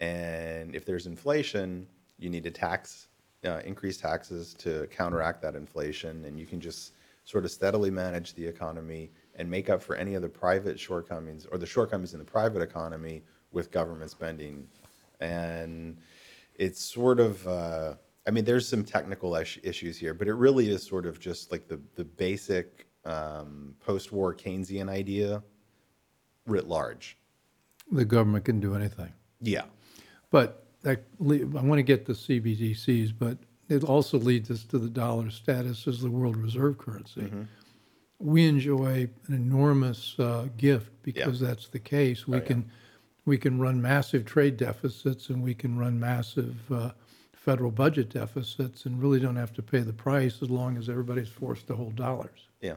[0.00, 1.86] And if there's inflation,
[2.18, 3.08] you need to tax
[3.44, 8.34] uh, increase taxes to counteract that inflation, and you can just sort of steadily manage
[8.34, 12.18] the economy and make up for any of the private shortcomings or the shortcomings in
[12.18, 14.66] the private economy with government spending.
[15.20, 15.96] And
[16.54, 17.94] it's sort of, uh,
[18.26, 21.66] I mean, there's some technical issues here, but it really is sort of just like
[21.68, 25.42] the, the basic um, post war Keynesian idea
[26.46, 27.16] writ large.
[27.90, 29.12] The government can do anything.
[29.40, 29.64] Yeah.
[30.30, 34.88] But that, I want to get to CBDCs, but it also leads us to the
[34.90, 37.22] dollar status as the world reserve currency.
[37.22, 37.42] Mm-hmm.
[38.18, 42.26] We enjoy an enormous uh, gift because that's the case.
[42.26, 42.46] We Oh, yeah.
[42.46, 42.70] can
[43.26, 46.90] we can run massive trade deficits and we can run massive uh,
[47.32, 51.28] federal budget deficits and really don't have to pay the price as long as everybody's
[51.28, 52.48] forced to hold dollars.
[52.60, 52.74] Yeah,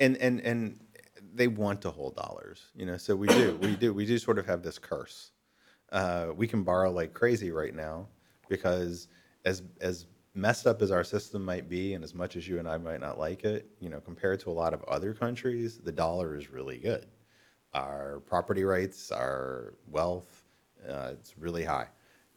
[0.00, 0.78] and and and
[1.36, 2.96] they want to hold dollars, you know.
[2.96, 5.32] So we do, we do, we do sort of have this curse.
[5.92, 8.08] Uh, we can borrow like crazy right now
[8.48, 9.08] because
[9.44, 12.68] as as messed up as our system might be, and as much as you and
[12.68, 15.92] I might not like it, you know, compared to a lot of other countries, the
[15.92, 17.06] dollar is really good.
[17.72, 20.44] Our property rights, our wealth,
[20.88, 21.88] uh, it's really high.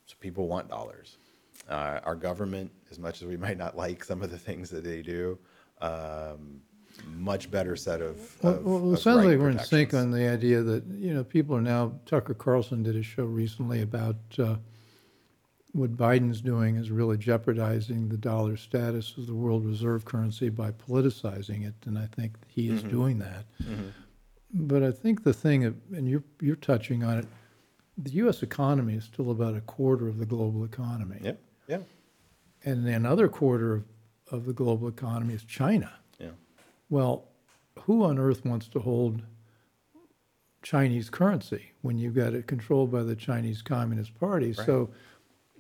[0.05, 1.17] So people want dollars.
[1.67, 4.83] Uh, our government, as much as we might not like some of the things that
[4.83, 5.37] they do,
[5.81, 6.61] um,
[7.07, 8.35] much better set of.
[8.43, 11.13] Well, of- well, it of sounds like we're in sync on the idea that, you
[11.13, 14.55] know, people are now, Tucker Carlson did a show recently about uh,
[15.73, 20.71] what Biden's doing is really jeopardizing the dollar status as the world reserve currency by
[20.71, 22.89] politicizing it, and I think he is Mm-hmm.
[22.89, 23.45] doing that.
[24.51, 27.27] But I think the thing, and you're, you're touching on it,
[27.97, 28.41] the U.S.
[28.41, 31.19] economy is still about a quarter of the global economy.
[31.21, 31.33] Yeah,
[31.67, 31.77] yeah,
[32.65, 33.83] And the another quarter of,
[34.31, 35.91] of the global economy is China.
[36.89, 37.27] Well,
[37.83, 39.21] who on earth wants to hold
[40.61, 44.53] Chinese currency when you've got it controlled by the Chinese Communist Party?
[44.53, 44.89] So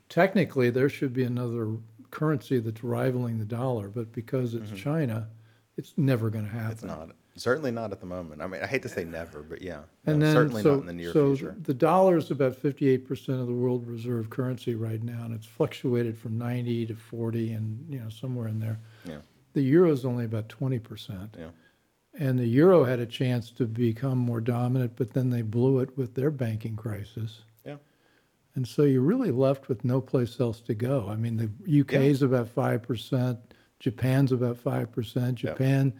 [0.09, 1.77] technically, there should be another
[2.11, 4.75] currency that's rivaling the dollar, but because it's mm-hmm.
[4.75, 5.27] China,
[5.77, 6.71] it's never going to happen.
[6.71, 8.41] It's not, certainly not at the moment.
[8.41, 9.81] I mean, I hate to say never, but yeah.
[10.05, 11.55] And no, then, Certainly so, not in the near so future.
[11.61, 15.45] the dollar is about fifty-eight percent of the world reserve currency right now, and it's
[15.45, 18.79] fluctuated from ninety to forty, and you know somewhere in there.
[19.53, 21.49] The euro is only about twenty percent, yeah,
[22.13, 25.97] and the euro had a chance to become more dominant, but then they blew it
[25.97, 27.77] with their banking crisis, yeah.
[28.55, 31.07] and so you're really left with no place else to go.
[31.09, 33.39] I mean, the UK is about five percent,
[33.79, 35.41] Japan's about five percent.
[35.41, 35.51] Yeah.
[35.51, 35.93] Japan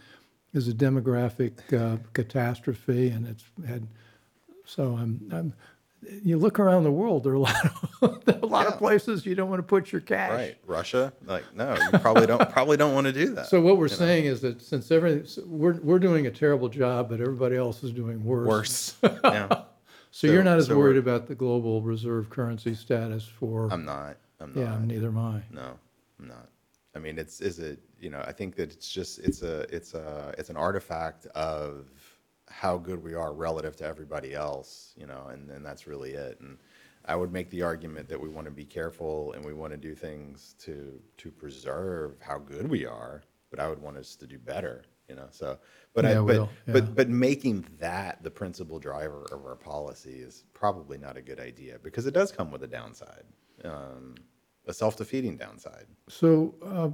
[0.53, 3.87] is a demographic uh, catastrophe, and it's had.
[4.65, 5.53] So I'm, I'm.
[6.23, 9.35] You look around the world, there are a lot of a lot of places you
[9.35, 10.31] don't want to put your cash.
[10.31, 10.57] Right.
[10.65, 13.47] Russia, like, no, you probably don't, probably don't want to do that.
[13.47, 17.19] So what we're saying is that since everything, we're we're doing a terrible job, but
[17.19, 18.47] everybody else is doing worse.
[18.47, 18.95] Worse.
[19.23, 19.63] Yeah.
[20.11, 23.71] So, you're not as so worried about the global reserve currency status for.
[23.71, 24.61] I'm not, I'm not.
[24.61, 25.41] yeah, neither am I.
[25.51, 25.77] No,
[26.19, 26.49] I'm not.
[26.95, 29.93] I mean, it's is it you know I think that it's just it's a it's
[29.93, 31.91] a it's an artifact of
[32.49, 36.39] how good we are relative to everybody else, you know, and and that's really it.
[36.41, 36.57] And
[37.05, 39.77] I would make the argument that we want to be careful and we want to
[39.77, 44.27] do things to to preserve how good we are, but I would want us to
[44.27, 45.27] do better, you know.
[45.31, 45.57] So,
[45.93, 46.73] but I Yeah, but Will, yeah.
[46.73, 51.39] but but making that the principal driver of our policy is probably not a good
[51.39, 53.23] idea because it does come with a downside.
[53.63, 54.15] Um,
[54.67, 55.87] a self-defeating downside.
[56.07, 56.89] So uh,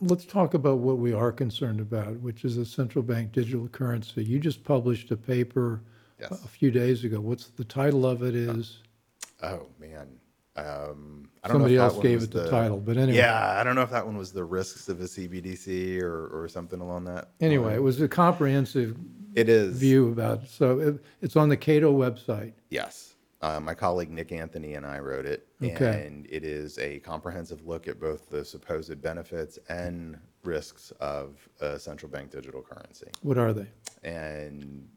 [0.00, 4.24] let's talk about what we are concerned about, which is a central bank digital currency.
[4.24, 5.82] You just published a paper
[6.20, 6.30] Yes.
[6.44, 7.20] a few days ago.
[7.20, 8.34] What's the title of it?
[8.34, 8.78] Is
[9.42, 10.08] Oh man,
[10.56, 13.18] um, I don't somebody know if else gave it the, title, but anyway.
[13.18, 16.48] Yeah, I don't know if that one was the risks of a CBDC or, or
[16.48, 17.30] something along that.
[17.40, 17.74] Anyway, line.
[17.76, 18.96] it was a comprehensive
[19.34, 19.76] it is.
[19.76, 20.46] view about.
[20.46, 22.52] So it, it's on the Cato website.
[22.70, 23.13] Yes,
[23.44, 26.06] uh, my colleague Nick Anthony and I wrote it, Okay.
[26.06, 31.78] and it is a comprehensive look at both the supposed benefits and risks of a
[31.78, 33.08] central bank digital currency.
[33.22, 33.66] What are they?
[34.02, 34.88] And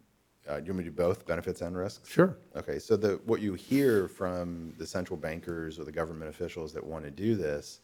[0.48, 2.10] uh, do you want me to do both benefits and risks?
[2.10, 2.38] Sure.
[2.56, 6.86] Okay, so the, what you hear from the central bankers or the government officials that
[6.86, 7.82] want to do this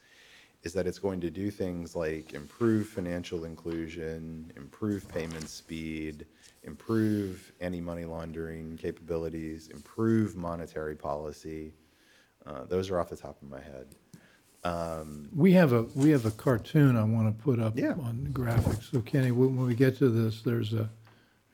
[0.63, 6.26] is that it's going to do things like improve financial inclusion, improve payment speed,
[6.63, 11.73] improve anti-money laundering capabilities, improve monetary policy.
[12.45, 13.88] Uh, those are off the top of my head.
[15.36, 17.93] We have a we have a cartoon I want to put up Yeah.
[17.93, 18.91] on the graphics.
[18.91, 20.89] So Kenny, when, when we get to this, there's a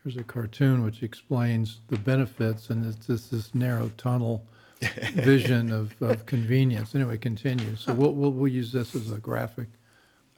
[0.04, 4.46] there's a cartoon which explains the benefits, and it's just this narrow tunnel
[5.14, 6.96] vision of, of convenience.
[6.96, 7.76] Anyway, continue.
[7.76, 9.68] So we'll, we'll we'll use this as a graphic.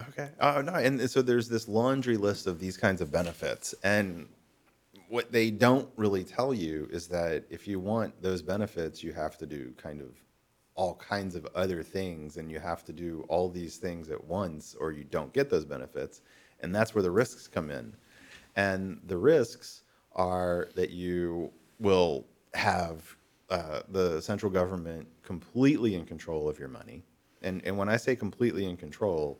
[0.09, 0.29] Okay.
[0.39, 4.27] Oh no, and so there's this laundry list of these kinds of benefits, and
[5.09, 9.37] what they don't really tell you is that if you want those benefits, you have
[9.37, 10.09] to do kind of
[10.75, 14.75] all kinds of other things, and you have to do all these things at once,
[14.79, 16.21] or you don't get those benefits,
[16.61, 17.93] and that's where the risks come in.
[18.55, 19.83] And the risks
[20.15, 23.15] are that you will have
[23.51, 27.03] uh, the central government completely in control of your money.
[27.43, 29.39] And, and when I say completely in control,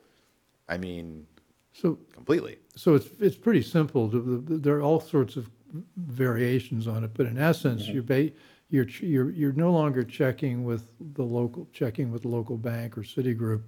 [0.70, 1.26] I mean
[1.74, 2.58] So completely.
[2.76, 4.08] so it's it's pretty simple.
[4.08, 5.50] The- the- There are all sorts of
[5.96, 7.94] variations on it, but in essence, Mm-hmm.
[7.94, 8.32] you're ba-
[8.70, 13.02] you're you're you're no longer checking with the local checking with the local bank or
[13.02, 13.64] Citigroup.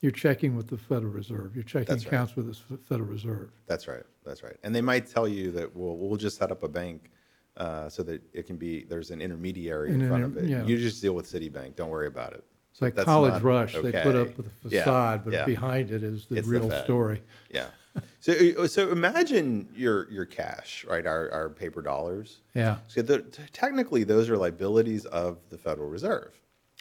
[0.00, 1.56] You're checking with the Federal Reserve.
[1.56, 2.12] You're checking That's right.
[2.12, 3.50] accounts with the Federal Reserve.
[3.66, 4.04] That's right.
[4.24, 4.56] That's right.
[4.62, 7.10] And they might tell you that we'll, we'll just set up a bank
[7.58, 10.48] uh, so that it can be, there's an intermediary in An front inter- of it.
[10.50, 10.64] yeah.
[10.64, 11.76] You just deal with Citibank.
[11.76, 12.44] Don't worry about it.
[12.72, 13.74] It's like That's College not Rush.
[13.74, 14.30] They put okay.
[14.30, 15.44] up the Yeah, facade, but yeah.
[15.44, 16.84] behind it is the It's the real Fed.
[16.84, 17.22] story.
[17.52, 17.66] Yeah.
[18.20, 21.04] So, so imagine your, your cash, right?
[21.04, 22.42] Our, our paper dollars.
[22.54, 22.76] Yeah.
[22.86, 26.32] So the, t- technically, those are liabilities of the Federal Reserve,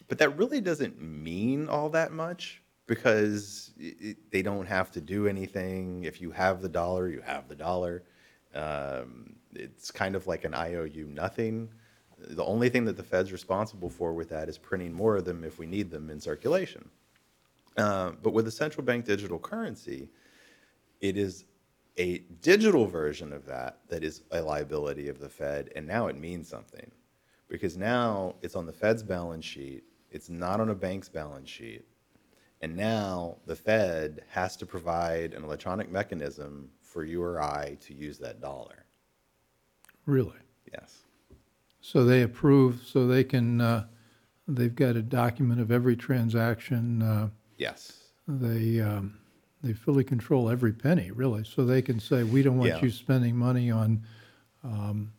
[0.10, 5.28] but that really doesn't mean all that much because it, they don't have to do
[5.28, 6.04] anything.
[6.04, 8.04] If you have the dollar, you have the dollar.
[8.54, 11.70] Um, it's kind of like an IOU nothing.
[12.20, 15.44] The only thing that the Fed's responsible for with that is printing more of them
[15.44, 16.90] if we need them in circulation.
[17.78, 20.10] Uh, but with a central bank digital currency,
[21.00, 21.46] it is
[21.98, 26.18] a digital version of that that is a liability of the Fed, and now it
[26.18, 26.92] means something
[27.48, 31.86] because now it's on the Fed's balance sheet, it's not on a bank's balance sheet,
[32.62, 37.94] and now the Fed has to provide an electronic mechanism for you or I to
[37.94, 38.87] use that dollar.
[40.08, 40.40] Really?
[40.74, 41.04] Yes.
[41.82, 43.86] So they approve, so they can, uh,
[44.48, 47.02] they've got a document of every transaction.
[47.04, 48.04] uh, Yes.
[48.28, 49.20] They, um,
[49.64, 51.44] they fully control every penny, really.
[51.44, 52.82] So they can say, we don't want Yeah.
[52.82, 54.04] you spending money on,
[54.64, 55.14] um,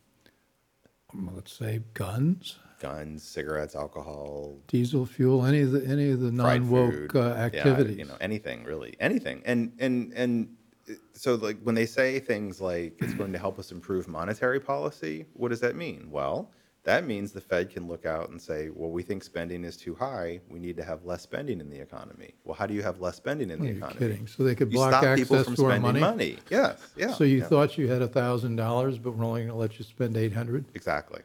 [1.33, 6.61] let's say, guns, Guns, cigarettes, alcohol, diesel fuel, any of the, any of the fried
[6.61, 7.97] non-woke food, uh, yeah, activities.
[7.97, 9.41] you know, anything really, anything.
[9.43, 10.55] And and and
[11.13, 15.25] so like when they say things like it's going to help us improve monetary policy,
[15.33, 16.09] what does that mean?
[16.09, 16.51] Well,
[16.83, 19.93] that means the Fed can look out and say, well, we think spending is too
[19.95, 20.39] high.
[20.49, 22.33] We need to have less spending in the economy.
[22.45, 23.99] Well, how do you have less spending in the Are you economy?
[23.99, 24.27] kidding?
[24.27, 26.37] So they could You block stop people access from to our spending money?
[26.49, 27.13] Yes, yeah.
[27.13, 27.45] So you yeah.
[27.45, 30.65] thought you had a thousand dollars, but we're only gonna let you spend eight hundred?
[30.73, 31.21] exactly?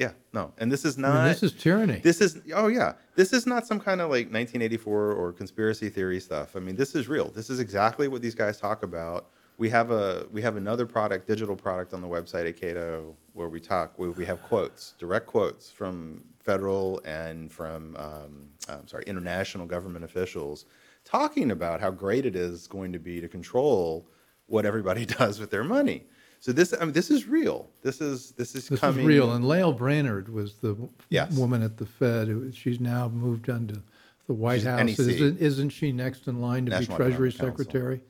[0.00, 0.50] Yeah, no.
[0.56, 1.14] And this is I not.
[1.14, 1.98] mean, this is tyranny.
[2.02, 2.94] This is oh yeah.
[3.16, 6.56] This is not some kind of like 1984 or conspiracy theory stuff.
[6.56, 7.28] I mean, this is real.
[7.30, 9.28] This is exactly what these guys talk about.
[9.58, 13.50] We have a we have another product, digital product on the website at Cato where
[13.50, 13.92] we talk.
[13.98, 20.06] Where we have quotes, direct quotes from federal and from um, I'm sorry, international government
[20.06, 20.64] officials
[21.04, 24.08] talking about how great it is going to be to control
[24.46, 26.06] what everybody does with their money.
[26.40, 27.68] So this I mean, this is real.
[27.82, 28.70] This is this is coming.
[28.70, 29.06] This is coming.
[29.06, 29.32] real.
[29.32, 31.32] And Lael Brainerd was the w- Yes.
[31.36, 32.28] woman at the Fed.
[32.28, 33.82] who- She's now moved on to
[34.26, 34.80] the White She's House.
[34.80, 34.98] NEC.
[35.00, 37.64] Isn't, isn't she next in line to be National Treasury Economic Council.
[37.64, 38.00] Secretary?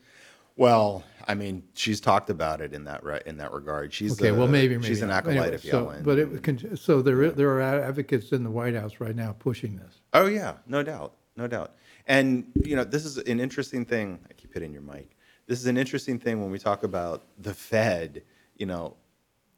[0.57, 3.93] Well, I mean, she's talked about it in that re- in that regard.
[3.93, 4.87] She's Okay, a- well, maybe, maybe.
[4.89, 5.18] she's an not.
[5.26, 6.05] acolyte Anyway, of so- Yellen.
[6.05, 9.76] But it, can- so there, there are advocates in the White House right now pushing
[9.76, 10.01] this.
[10.12, 11.74] oh yeah, no doubt, no doubt.
[12.07, 14.18] And you know, this is an interesting thing.
[14.28, 15.16] I keep hitting your mic.
[15.51, 18.22] This is an interesting thing when we talk about the Fed.
[18.57, 18.94] You know,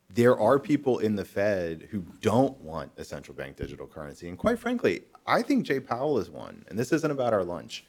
[0.08, 4.38] there are people in the Fed who don't want a central bank digital currency, and
[4.38, 6.64] quite frankly, I think Jay Powell is one.
[6.68, 7.84] And this isn't about our lunch.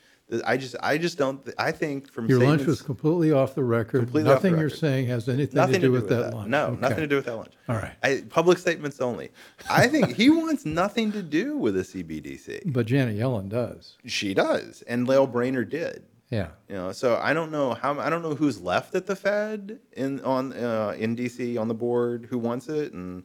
[0.45, 1.47] I just, I just don't.
[1.57, 3.99] I think from Your lunch was completely off the record.
[3.99, 6.49] Completely off the Nothing you're saying has anything nothing to do with that lunch.
[6.49, 6.81] No, Okay.
[6.81, 7.53] nothing to do with that lunch.
[7.69, 7.93] All right.
[8.03, 9.31] I, public statements only.
[9.69, 12.73] I think he wants nothing to do with a CBDC.
[12.73, 13.97] But Janet Yellen does.
[14.05, 16.03] She does, and Lael Brainerd did.
[16.33, 16.47] Yeah.
[16.67, 19.79] You know, so I don't know how I don't know who's left at the Fed
[19.91, 23.23] in on uh, in DC on the board who wants it, and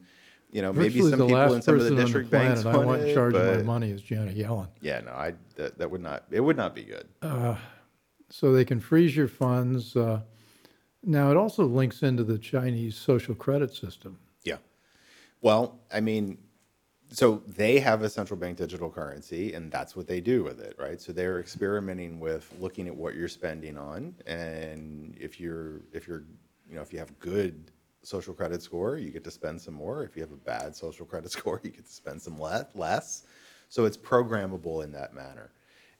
[0.51, 2.81] you know maybe Virtually some people in some of the on the district banks planet
[2.81, 4.67] I want in it, charge of my money is Janet Yellen.
[4.81, 7.07] Yeah, no, I that, that would not it would not be good.
[8.31, 9.95] So they can freeze your funds.
[9.95, 10.21] Uh,
[11.03, 14.19] now it also links into the Chinese social credit system.
[14.43, 14.57] Yeah.
[15.41, 16.37] Well, I mean,
[17.11, 20.75] so they have a central bank digital currency, and that's what they do with it,
[20.79, 21.01] right?
[21.01, 26.23] So they're experimenting with looking at what you're spending on, and if you're if you're
[26.69, 27.71] you know if you have good
[28.03, 30.03] social credit score, you get to spend some more.
[30.03, 32.65] If you have a bad social credit score, you get to spend some less.
[32.75, 33.23] Less.
[33.69, 35.51] So it's programmable in that manner.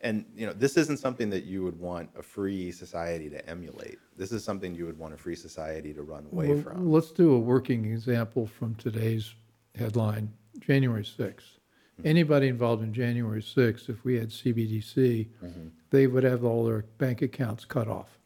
[0.01, 3.97] And you know, this isn't something that you would want a free society to emulate.
[4.15, 6.89] This is something you would want a free society to run away Well, from.
[6.89, 9.33] Let's do a working example from today's
[9.75, 11.57] headline, January 6th.
[12.05, 15.67] Anybody involved in January 6th, if we had CBDC, Mm-hmm.
[15.89, 18.17] they would have all their bank accounts cut off.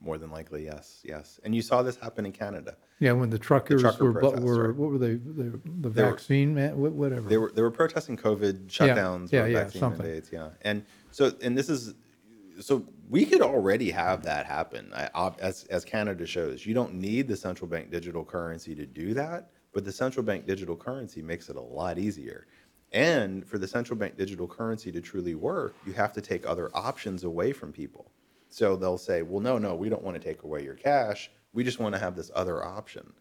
[0.00, 1.40] More than likely, yes, yes.
[1.42, 2.76] And you saw this happen in Canada.
[3.00, 4.76] Yeah, when the truckers trucker were, bu- protests, were, right.
[4.76, 7.28] what were they, the, the They were- vaccine, man, wha- whatever.
[7.28, 10.02] They were they were protesting COVID shutdowns, yeah, or yeah, vaccine something.
[10.06, 10.50] mandates, yeah.
[10.62, 11.94] And so and this is
[12.60, 14.92] so we could already have that happen.
[14.94, 18.86] I, ob- as as Canada shows, you don't need the central bank digital currency to
[18.86, 22.46] do that, but the central bank digital currency makes it a lot easier.
[22.92, 26.70] And for the central bank digital currency to truly work, you have to take other
[26.72, 28.10] options away from people.
[28.48, 31.30] So they'll say, well, no, no, we don't want to take away your cash.
[31.52, 33.12] We just want to have this other option.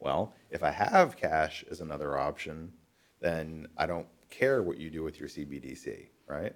[0.00, 2.74] Well, if I have cash as another option,
[3.22, 6.54] then I don't care what you do with your CBDC, right?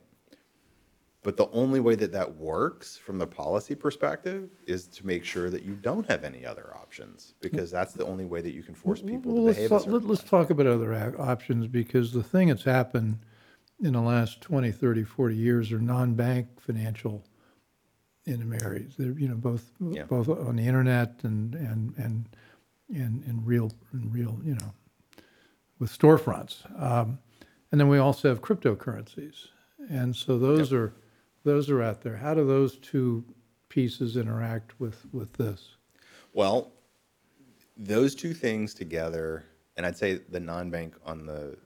[1.26, 5.50] But the only way that that works from the policy perspective is to make sure
[5.50, 8.76] that you don't have any other options, because that's the only way that you can
[8.76, 9.70] force people Well, to let's behave.
[9.70, 10.28] talk, a certain let, let's way.
[10.28, 13.18] talk about other ac- options because the thing that's happened
[13.82, 17.24] in the last 20, 30, 40 years are non-bank financial
[18.24, 18.94] intermediaries.
[18.96, 20.04] They're, you know, both, Yeah.
[20.04, 22.28] both on the internet and, and, and,
[22.94, 24.72] and, and real, and real, you know,
[25.80, 26.58] with storefronts.
[26.80, 27.18] Um,
[27.72, 29.48] and then we also have cryptocurrencies.
[29.90, 30.92] And so those are,
[31.46, 32.16] those are out there.
[32.16, 33.24] How do those two
[33.68, 35.76] pieces interact with, with this?
[36.34, 36.72] Well,
[37.76, 39.44] those two things together,
[39.76, 41.56] and I'd say the non-bank on the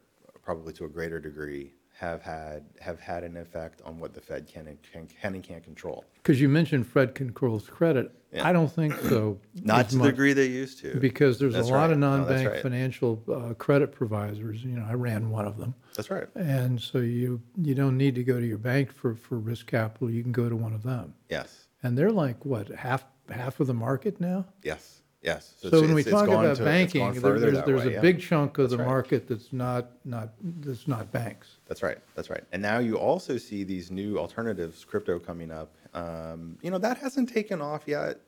[0.42, 4.48] probably to a greater degree have had have had an effect on what the Fed
[4.48, 6.02] can and can, can and can't control.
[6.14, 8.10] Because you mentioned Fed controls credit.
[8.32, 8.48] Yeah.
[8.48, 9.38] I don't think so.
[9.62, 10.98] Not to the degree they used to.
[10.98, 11.90] Because there's a lot right.
[11.90, 12.62] of non-bank right.
[12.62, 14.64] financial uh, credit providers.
[14.64, 15.74] You know, I ran one of them.
[15.94, 16.28] That's right.
[16.36, 20.10] And so you, you don't need to go to your bank for, for risk capital.
[20.10, 21.12] You can go to one of them.
[21.28, 21.66] Yes.
[21.82, 24.46] And they're like, what, half, half of the market now?
[24.62, 25.02] Yes.
[25.22, 25.54] Yes.
[25.60, 27.40] So it's- when we it's- it's talk gone about to- it's gone banking, there- further
[27.40, 28.00] there's, that there's way, a yeah.
[28.00, 28.86] big chunk of the right.
[28.86, 31.58] market that's not, not, that's not banks.
[31.66, 31.98] That's right.
[32.14, 32.42] That's right.
[32.52, 35.74] And now you also see these new alternatives, crypto coming up.
[35.92, 38.20] Um, you know, that hasn't taken off yet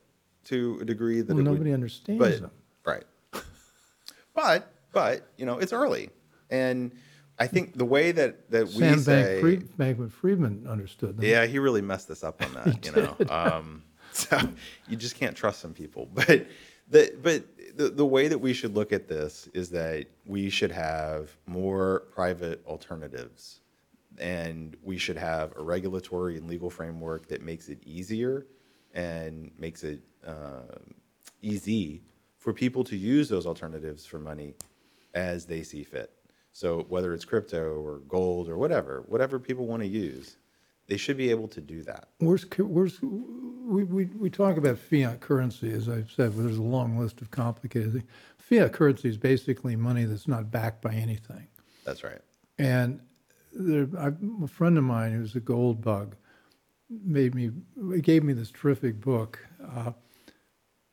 [0.45, 2.51] to a degree that Well, it would- nobody understands but, them.
[2.85, 3.05] Right.
[4.35, 6.11] but but you know, it's early,
[6.51, 6.93] and
[7.39, 11.25] I think the way that that we Sam say, Bank Bankman Friedman understood them.
[11.25, 12.85] yeah, he really messed this up on that.
[12.85, 13.83] you know, um,
[14.13, 14.39] so
[14.89, 16.09] you just can't trust some people.
[16.13, 16.47] But
[16.89, 17.45] the but
[17.77, 22.05] the the way that we should look at this is that we should have more
[22.15, 23.61] private alternatives,
[24.19, 28.47] and we should have a regulatory and legal framework that makes it easier
[28.95, 30.79] and makes it uh,
[31.41, 32.03] easy
[32.39, 34.55] for people to use those alternatives for money
[35.15, 36.11] as they see fit.
[36.53, 40.37] So whether it's crypto or gold or whatever, whatever people want to use,
[40.89, 42.09] they should be able to do that.
[42.19, 46.99] Where's, where's, we, we, we talk about fiat currency, as I've said, there's a long
[46.99, 48.05] list of complicated things.
[48.39, 51.47] Fiat currency is basically money that's not backed by anything.
[51.85, 52.21] That's right.
[52.59, 53.01] And
[53.53, 54.11] there, I,
[54.43, 56.17] a friend of mine who's a gold bug
[56.91, 57.51] made me,
[58.01, 59.39] gave me this terrific book.
[59.75, 59.93] Uh,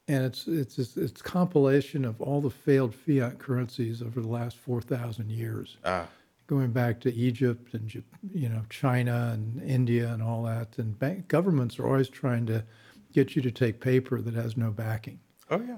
[0.07, 4.55] and it's, it's, this- it's compilation of all the failed fiat currencies over the last
[4.57, 6.07] 4,000 years Ah,
[6.49, 7.93] going back to Egypt and
[8.33, 10.77] you know China and India and all that.
[10.79, 12.65] And bank, governments are always trying to
[13.13, 15.19] get you to take paper that has no backing,
[15.51, 15.77] oh yeah,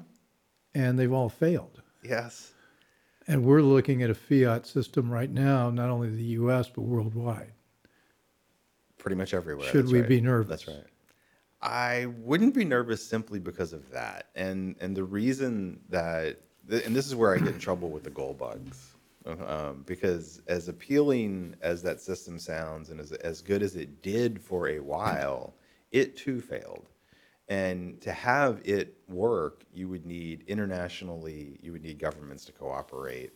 [0.74, 1.82] and they've all failed.
[2.03, 2.53] yes,
[3.28, 6.69] And we're looking at a fiat system right now, not only the U.S.
[6.69, 7.51] but worldwide.
[8.97, 9.67] pretty much everywhere.
[9.67, 10.09] Should That's we right.
[10.09, 10.49] be nervous?
[10.63, 10.86] That's right.
[11.61, 17.05] I wouldn't be nervous simply because of that, and and the reason that, and this
[17.07, 18.90] is where I get in trouble with the gold bugs,
[19.26, 24.41] um, because as appealing as that system sounds, and as as good as it did
[24.41, 25.55] for a while,
[25.91, 26.89] it too failed.
[27.49, 33.34] And to have it work, you would need internationally, you would need governments to cooperate.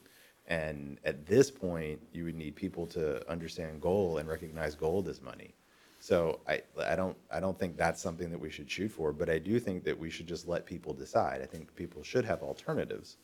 [0.48, 5.22] And at this point, you would need people to understand gold and recognize gold as
[5.22, 5.54] money.
[6.00, 9.30] So I, I don't I don't think that's something that we should shoot for, but
[9.30, 11.42] I do think that we should just let people decide.
[11.42, 13.18] I think people should have alternatives,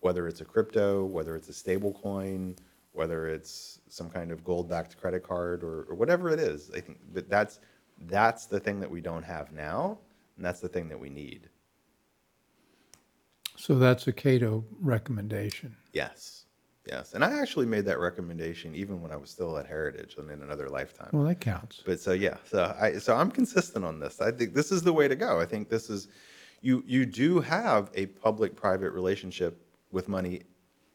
[0.00, 2.56] whether it's a crypto, whether it's a stable coin,
[2.92, 6.70] whether it's some kind of gold-backed credit card or, or whatever it is.
[6.74, 7.60] I think that that's
[8.08, 9.98] that's the thing that we don't have now,
[10.36, 11.48] and that's the thing that we need.
[13.56, 15.76] So that's a Cato recommendation.
[15.92, 16.44] Yes,
[16.86, 20.30] yes, and I actually made that recommendation even when I was still at Heritage and
[20.30, 21.08] in another lifetime.
[21.12, 21.82] Well, that counts.
[21.84, 24.20] But so yeah, so I so I'm consistent on this.
[24.20, 25.40] I think this is the way to go.
[25.40, 26.08] I think this is
[26.60, 30.42] you you do have a public private relationship with money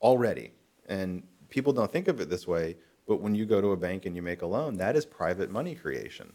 [0.02, 0.52] already.
[0.88, 2.76] And people don't think of it this way,
[3.08, 5.52] but when you go to a bank and you make a loan, that is private
[5.52, 6.32] money creation.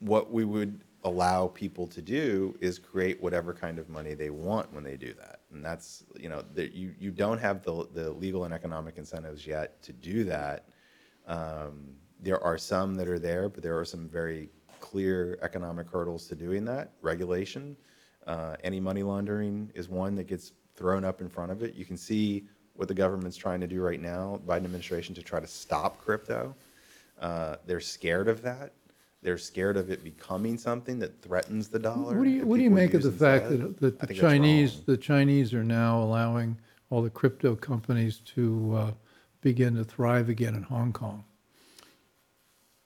[0.00, 4.72] What we would allow people to do is create whatever kind of money they want
[4.72, 5.40] when they do that.
[5.52, 9.46] And that's, you know, that you, you don't have the, the legal and economic incentives
[9.46, 10.68] yet to do that.
[11.26, 11.90] Um,
[12.20, 14.48] there are some that are there, but there are some very
[14.80, 16.92] clear economic hurdles to doing that.
[17.02, 17.76] Regulation,
[18.26, 21.74] uh, any money laundering is one that gets thrown up in front of it.
[21.74, 22.44] You can see
[22.74, 26.54] what the government's trying to do right now, Biden administration, to try to stop crypto.
[27.20, 28.72] Uh, they're scared of that.
[29.22, 32.18] They're scared of it becoming something that threatens the dollar.
[32.18, 34.98] What do you, what do you make of the fact that, that the Chinese, the
[34.98, 36.58] Chinese are now allowing
[36.90, 38.90] all the crypto companies to uh,
[39.40, 41.24] begin to thrive again in Hong Kong?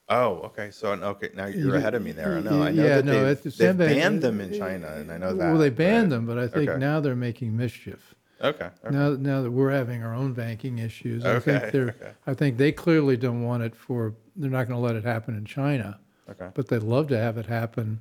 [0.09, 0.71] Oh, okay.
[0.71, 2.37] So okay, now you're ahead of me there.
[2.37, 2.63] I know.
[2.63, 5.49] I know yeah, that no, they've, they've banned them in China, and I know that.
[5.51, 6.79] Well, they banned but- them, but I think okay.
[6.79, 8.15] now they're making mischief.
[8.41, 8.69] Okay.
[8.85, 8.95] okay.
[8.95, 12.11] Now, now that we're having our own banking issues, I Okay, think they're, okay.
[12.25, 15.35] I think they clearly don't want it for, they're not going to let it happen
[15.35, 15.99] in China,
[16.29, 16.47] Okay.
[16.53, 17.99] but they'd love to have it happen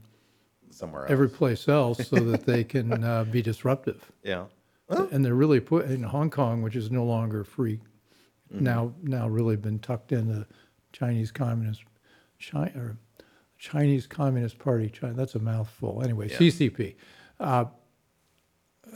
[0.71, 1.11] Somewhere else.
[1.11, 4.11] every place else so that they can uh, be disruptive.
[4.23, 4.45] yeah.
[4.89, 7.81] And they're really put in Hong Kong, which is no longer free,
[8.55, 8.65] Mm-hmm.
[8.65, 10.47] now now really been tucked into
[10.93, 11.83] Chinese Communist
[12.39, 12.97] China or
[13.59, 14.89] Chinese Communist Party.
[14.89, 15.15] China.
[15.15, 16.01] That's a mouthful.
[16.03, 16.39] Anyway, Yeah.
[16.39, 16.95] CCP.
[17.41, 17.67] Uh,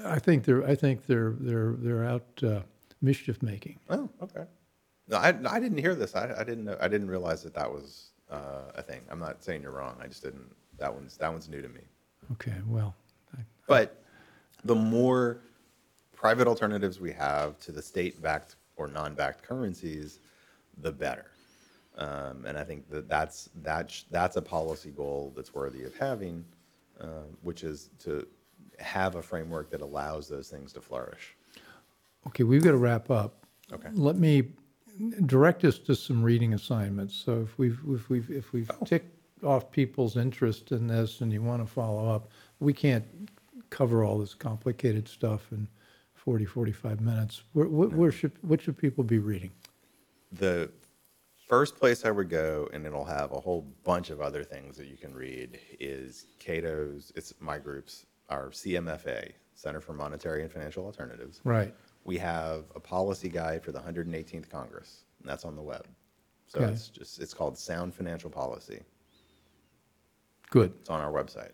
[0.04, 2.60] I think they're I think they're they're they're out uh,
[3.00, 3.78] mischief making.
[3.90, 4.44] Oh, okay.
[5.08, 6.14] No, I, I didn't hear this.
[6.14, 6.76] I, I didn't know.
[6.80, 9.00] I didn't realize that that was uh, a thing.
[9.10, 9.96] I'm not saying you're wrong.
[10.02, 10.50] I just didn't.
[10.78, 11.82] That one's that one's new to me.
[12.32, 12.94] Okay, well,
[13.36, 14.02] I, But
[14.64, 15.38] the more
[16.14, 20.20] private alternatives we have to the state-backed or non-backed currencies,
[20.78, 21.26] the better.
[21.98, 26.44] Um, and I think that that's that's that's a policy goal that's worthy of having,
[27.00, 28.26] uh, which is to
[28.78, 31.36] have a framework that allows those things to flourish.
[32.28, 33.44] okay, we've got to wrap up.
[33.72, 33.88] Okay.
[33.92, 34.48] Let me
[35.26, 37.14] direct us to some reading assignments.
[37.14, 41.42] So if we've if we've if we've ticked off people's interest in this and you
[41.42, 42.30] want to follow up,
[42.60, 43.04] we can't
[43.70, 45.66] cover all this complicated stuff in
[46.14, 47.42] 40, 45 minutes.
[47.52, 49.50] Where, where, where should, what should people be reading?
[50.30, 50.70] The
[51.52, 54.86] first place I would go, and it'll have a whole bunch of other things that
[54.86, 60.82] you can read, is Cato's, it's my group's, our CMFA, Center for Monetary and Financial
[60.82, 61.42] Alternatives.
[61.44, 61.74] Right.
[62.04, 65.86] We have a policy guide for the 118th Congress, and that's on the web.
[66.46, 66.72] So Okay.
[66.72, 68.80] it's just, it's called Sound Financial Policy.
[70.48, 70.72] Good.
[70.80, 71.52] It's on our website.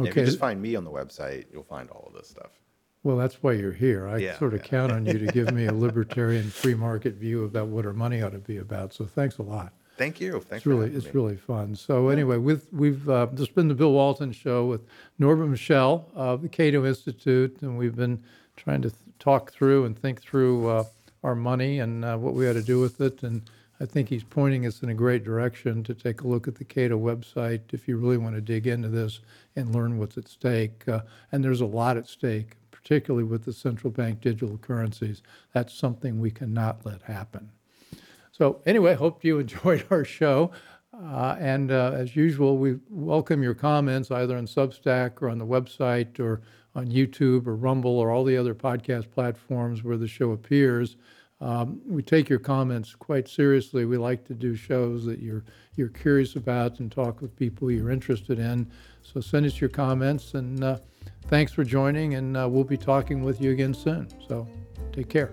[0.00, 0.18] If Okay.
[0.20, 2.60] you just find me on the website, you'll find all of this stuff.
[3.02, 4.06] Well, that's why you're here.
[4.08, 4.66] I Yeah, sort of yeah.
[4.68, 8.20] count on you to give me a libertarian free market view about what our money
[8.22, 8.92] ought to be about.
[8.92, 9.72] So thanks a lot.
[9.96, 10.32] Thank you.
[10.40, 11.12] Thanks It's for really, having it's me.
[11.14, 11.74] really fun.
[11.74, 14.82] So anyway, with, we've, uh, this has been the Bill Walton Show with
[15.18, 18.22] Norbert Michel of the Cato Institute, and we've been
[18.56, 20.84] trying to th- talk through and think through uh,
[21.24, 23.24] our money and uh, what we ought to do with it.
[23.24, 23.42] And
[23.80, 26.64] I think he's pointing us in a great direction to take a look at the
[26.64, 29.18] Cato website if you really want to dig into this
[29.56, 30.86] and learn what's at stake.
[30.86, 31.00] Uh,
[31.32, 32.56] and there's a lot at stake,
[32.88, 35.22] particularly with the central bank digital currencies.
[35.52, 37.50] That's something we cannot let happen.
[38.32, 40.52] So anyway, hope you enjoyed our show.
[40.94, 45.44] Uh, and uh, as usual, we welcome your comments either on Substack or on the
[45.44, 46.40] website or
[46.74, 50.96] on YouTube or Rumble or all the other podcast platforms where the show appears.
[51.40, 53.84] Um, we take your comments quite seriously.
[53.84, 55.44] We like to do shows that you're
[55.76, 58.68] you're curious about and talk with people you're interested in.
[59.02, 60.78] So send us your comments and uh,
[61.28, 62.14] thanks for joining.
[62.14, 64.08] And uh, we'll be talking with you again soon.
[64.26, 64.48] So
[64.92, 65.32] take care.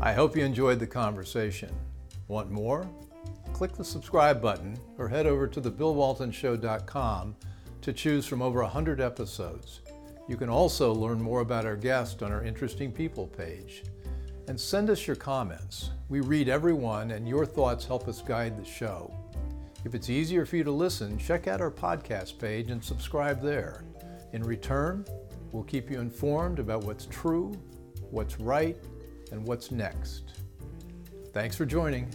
[0.00, 1.74] I hope you enjoyed the conversation.
[2.28, 2.88] Want more?
[3.52, 7.34] Click the subscribe button or head over to thebillwaltonshow.com
[7.80, 9.80] to choose from over 100 episodes.
[10.28, 13.82] You can also learn more about our guest on our Interesting People page.
[14.48, 15.90] And send us your comments.
[16.08, 19.14] We read every one, and your thoughts help us guide the show.
[19.84, 23.84] If it's easier for you to listen, check out our podcast page and subscribe there.
[24.32, 25.04] In return,
[25.52, 27.52] we'll keep you informed about what's true,
[28.10, 28.76] what's right,
[29.32, 30.32] and what's next.
[31.32, 32.08] Thanks for joining.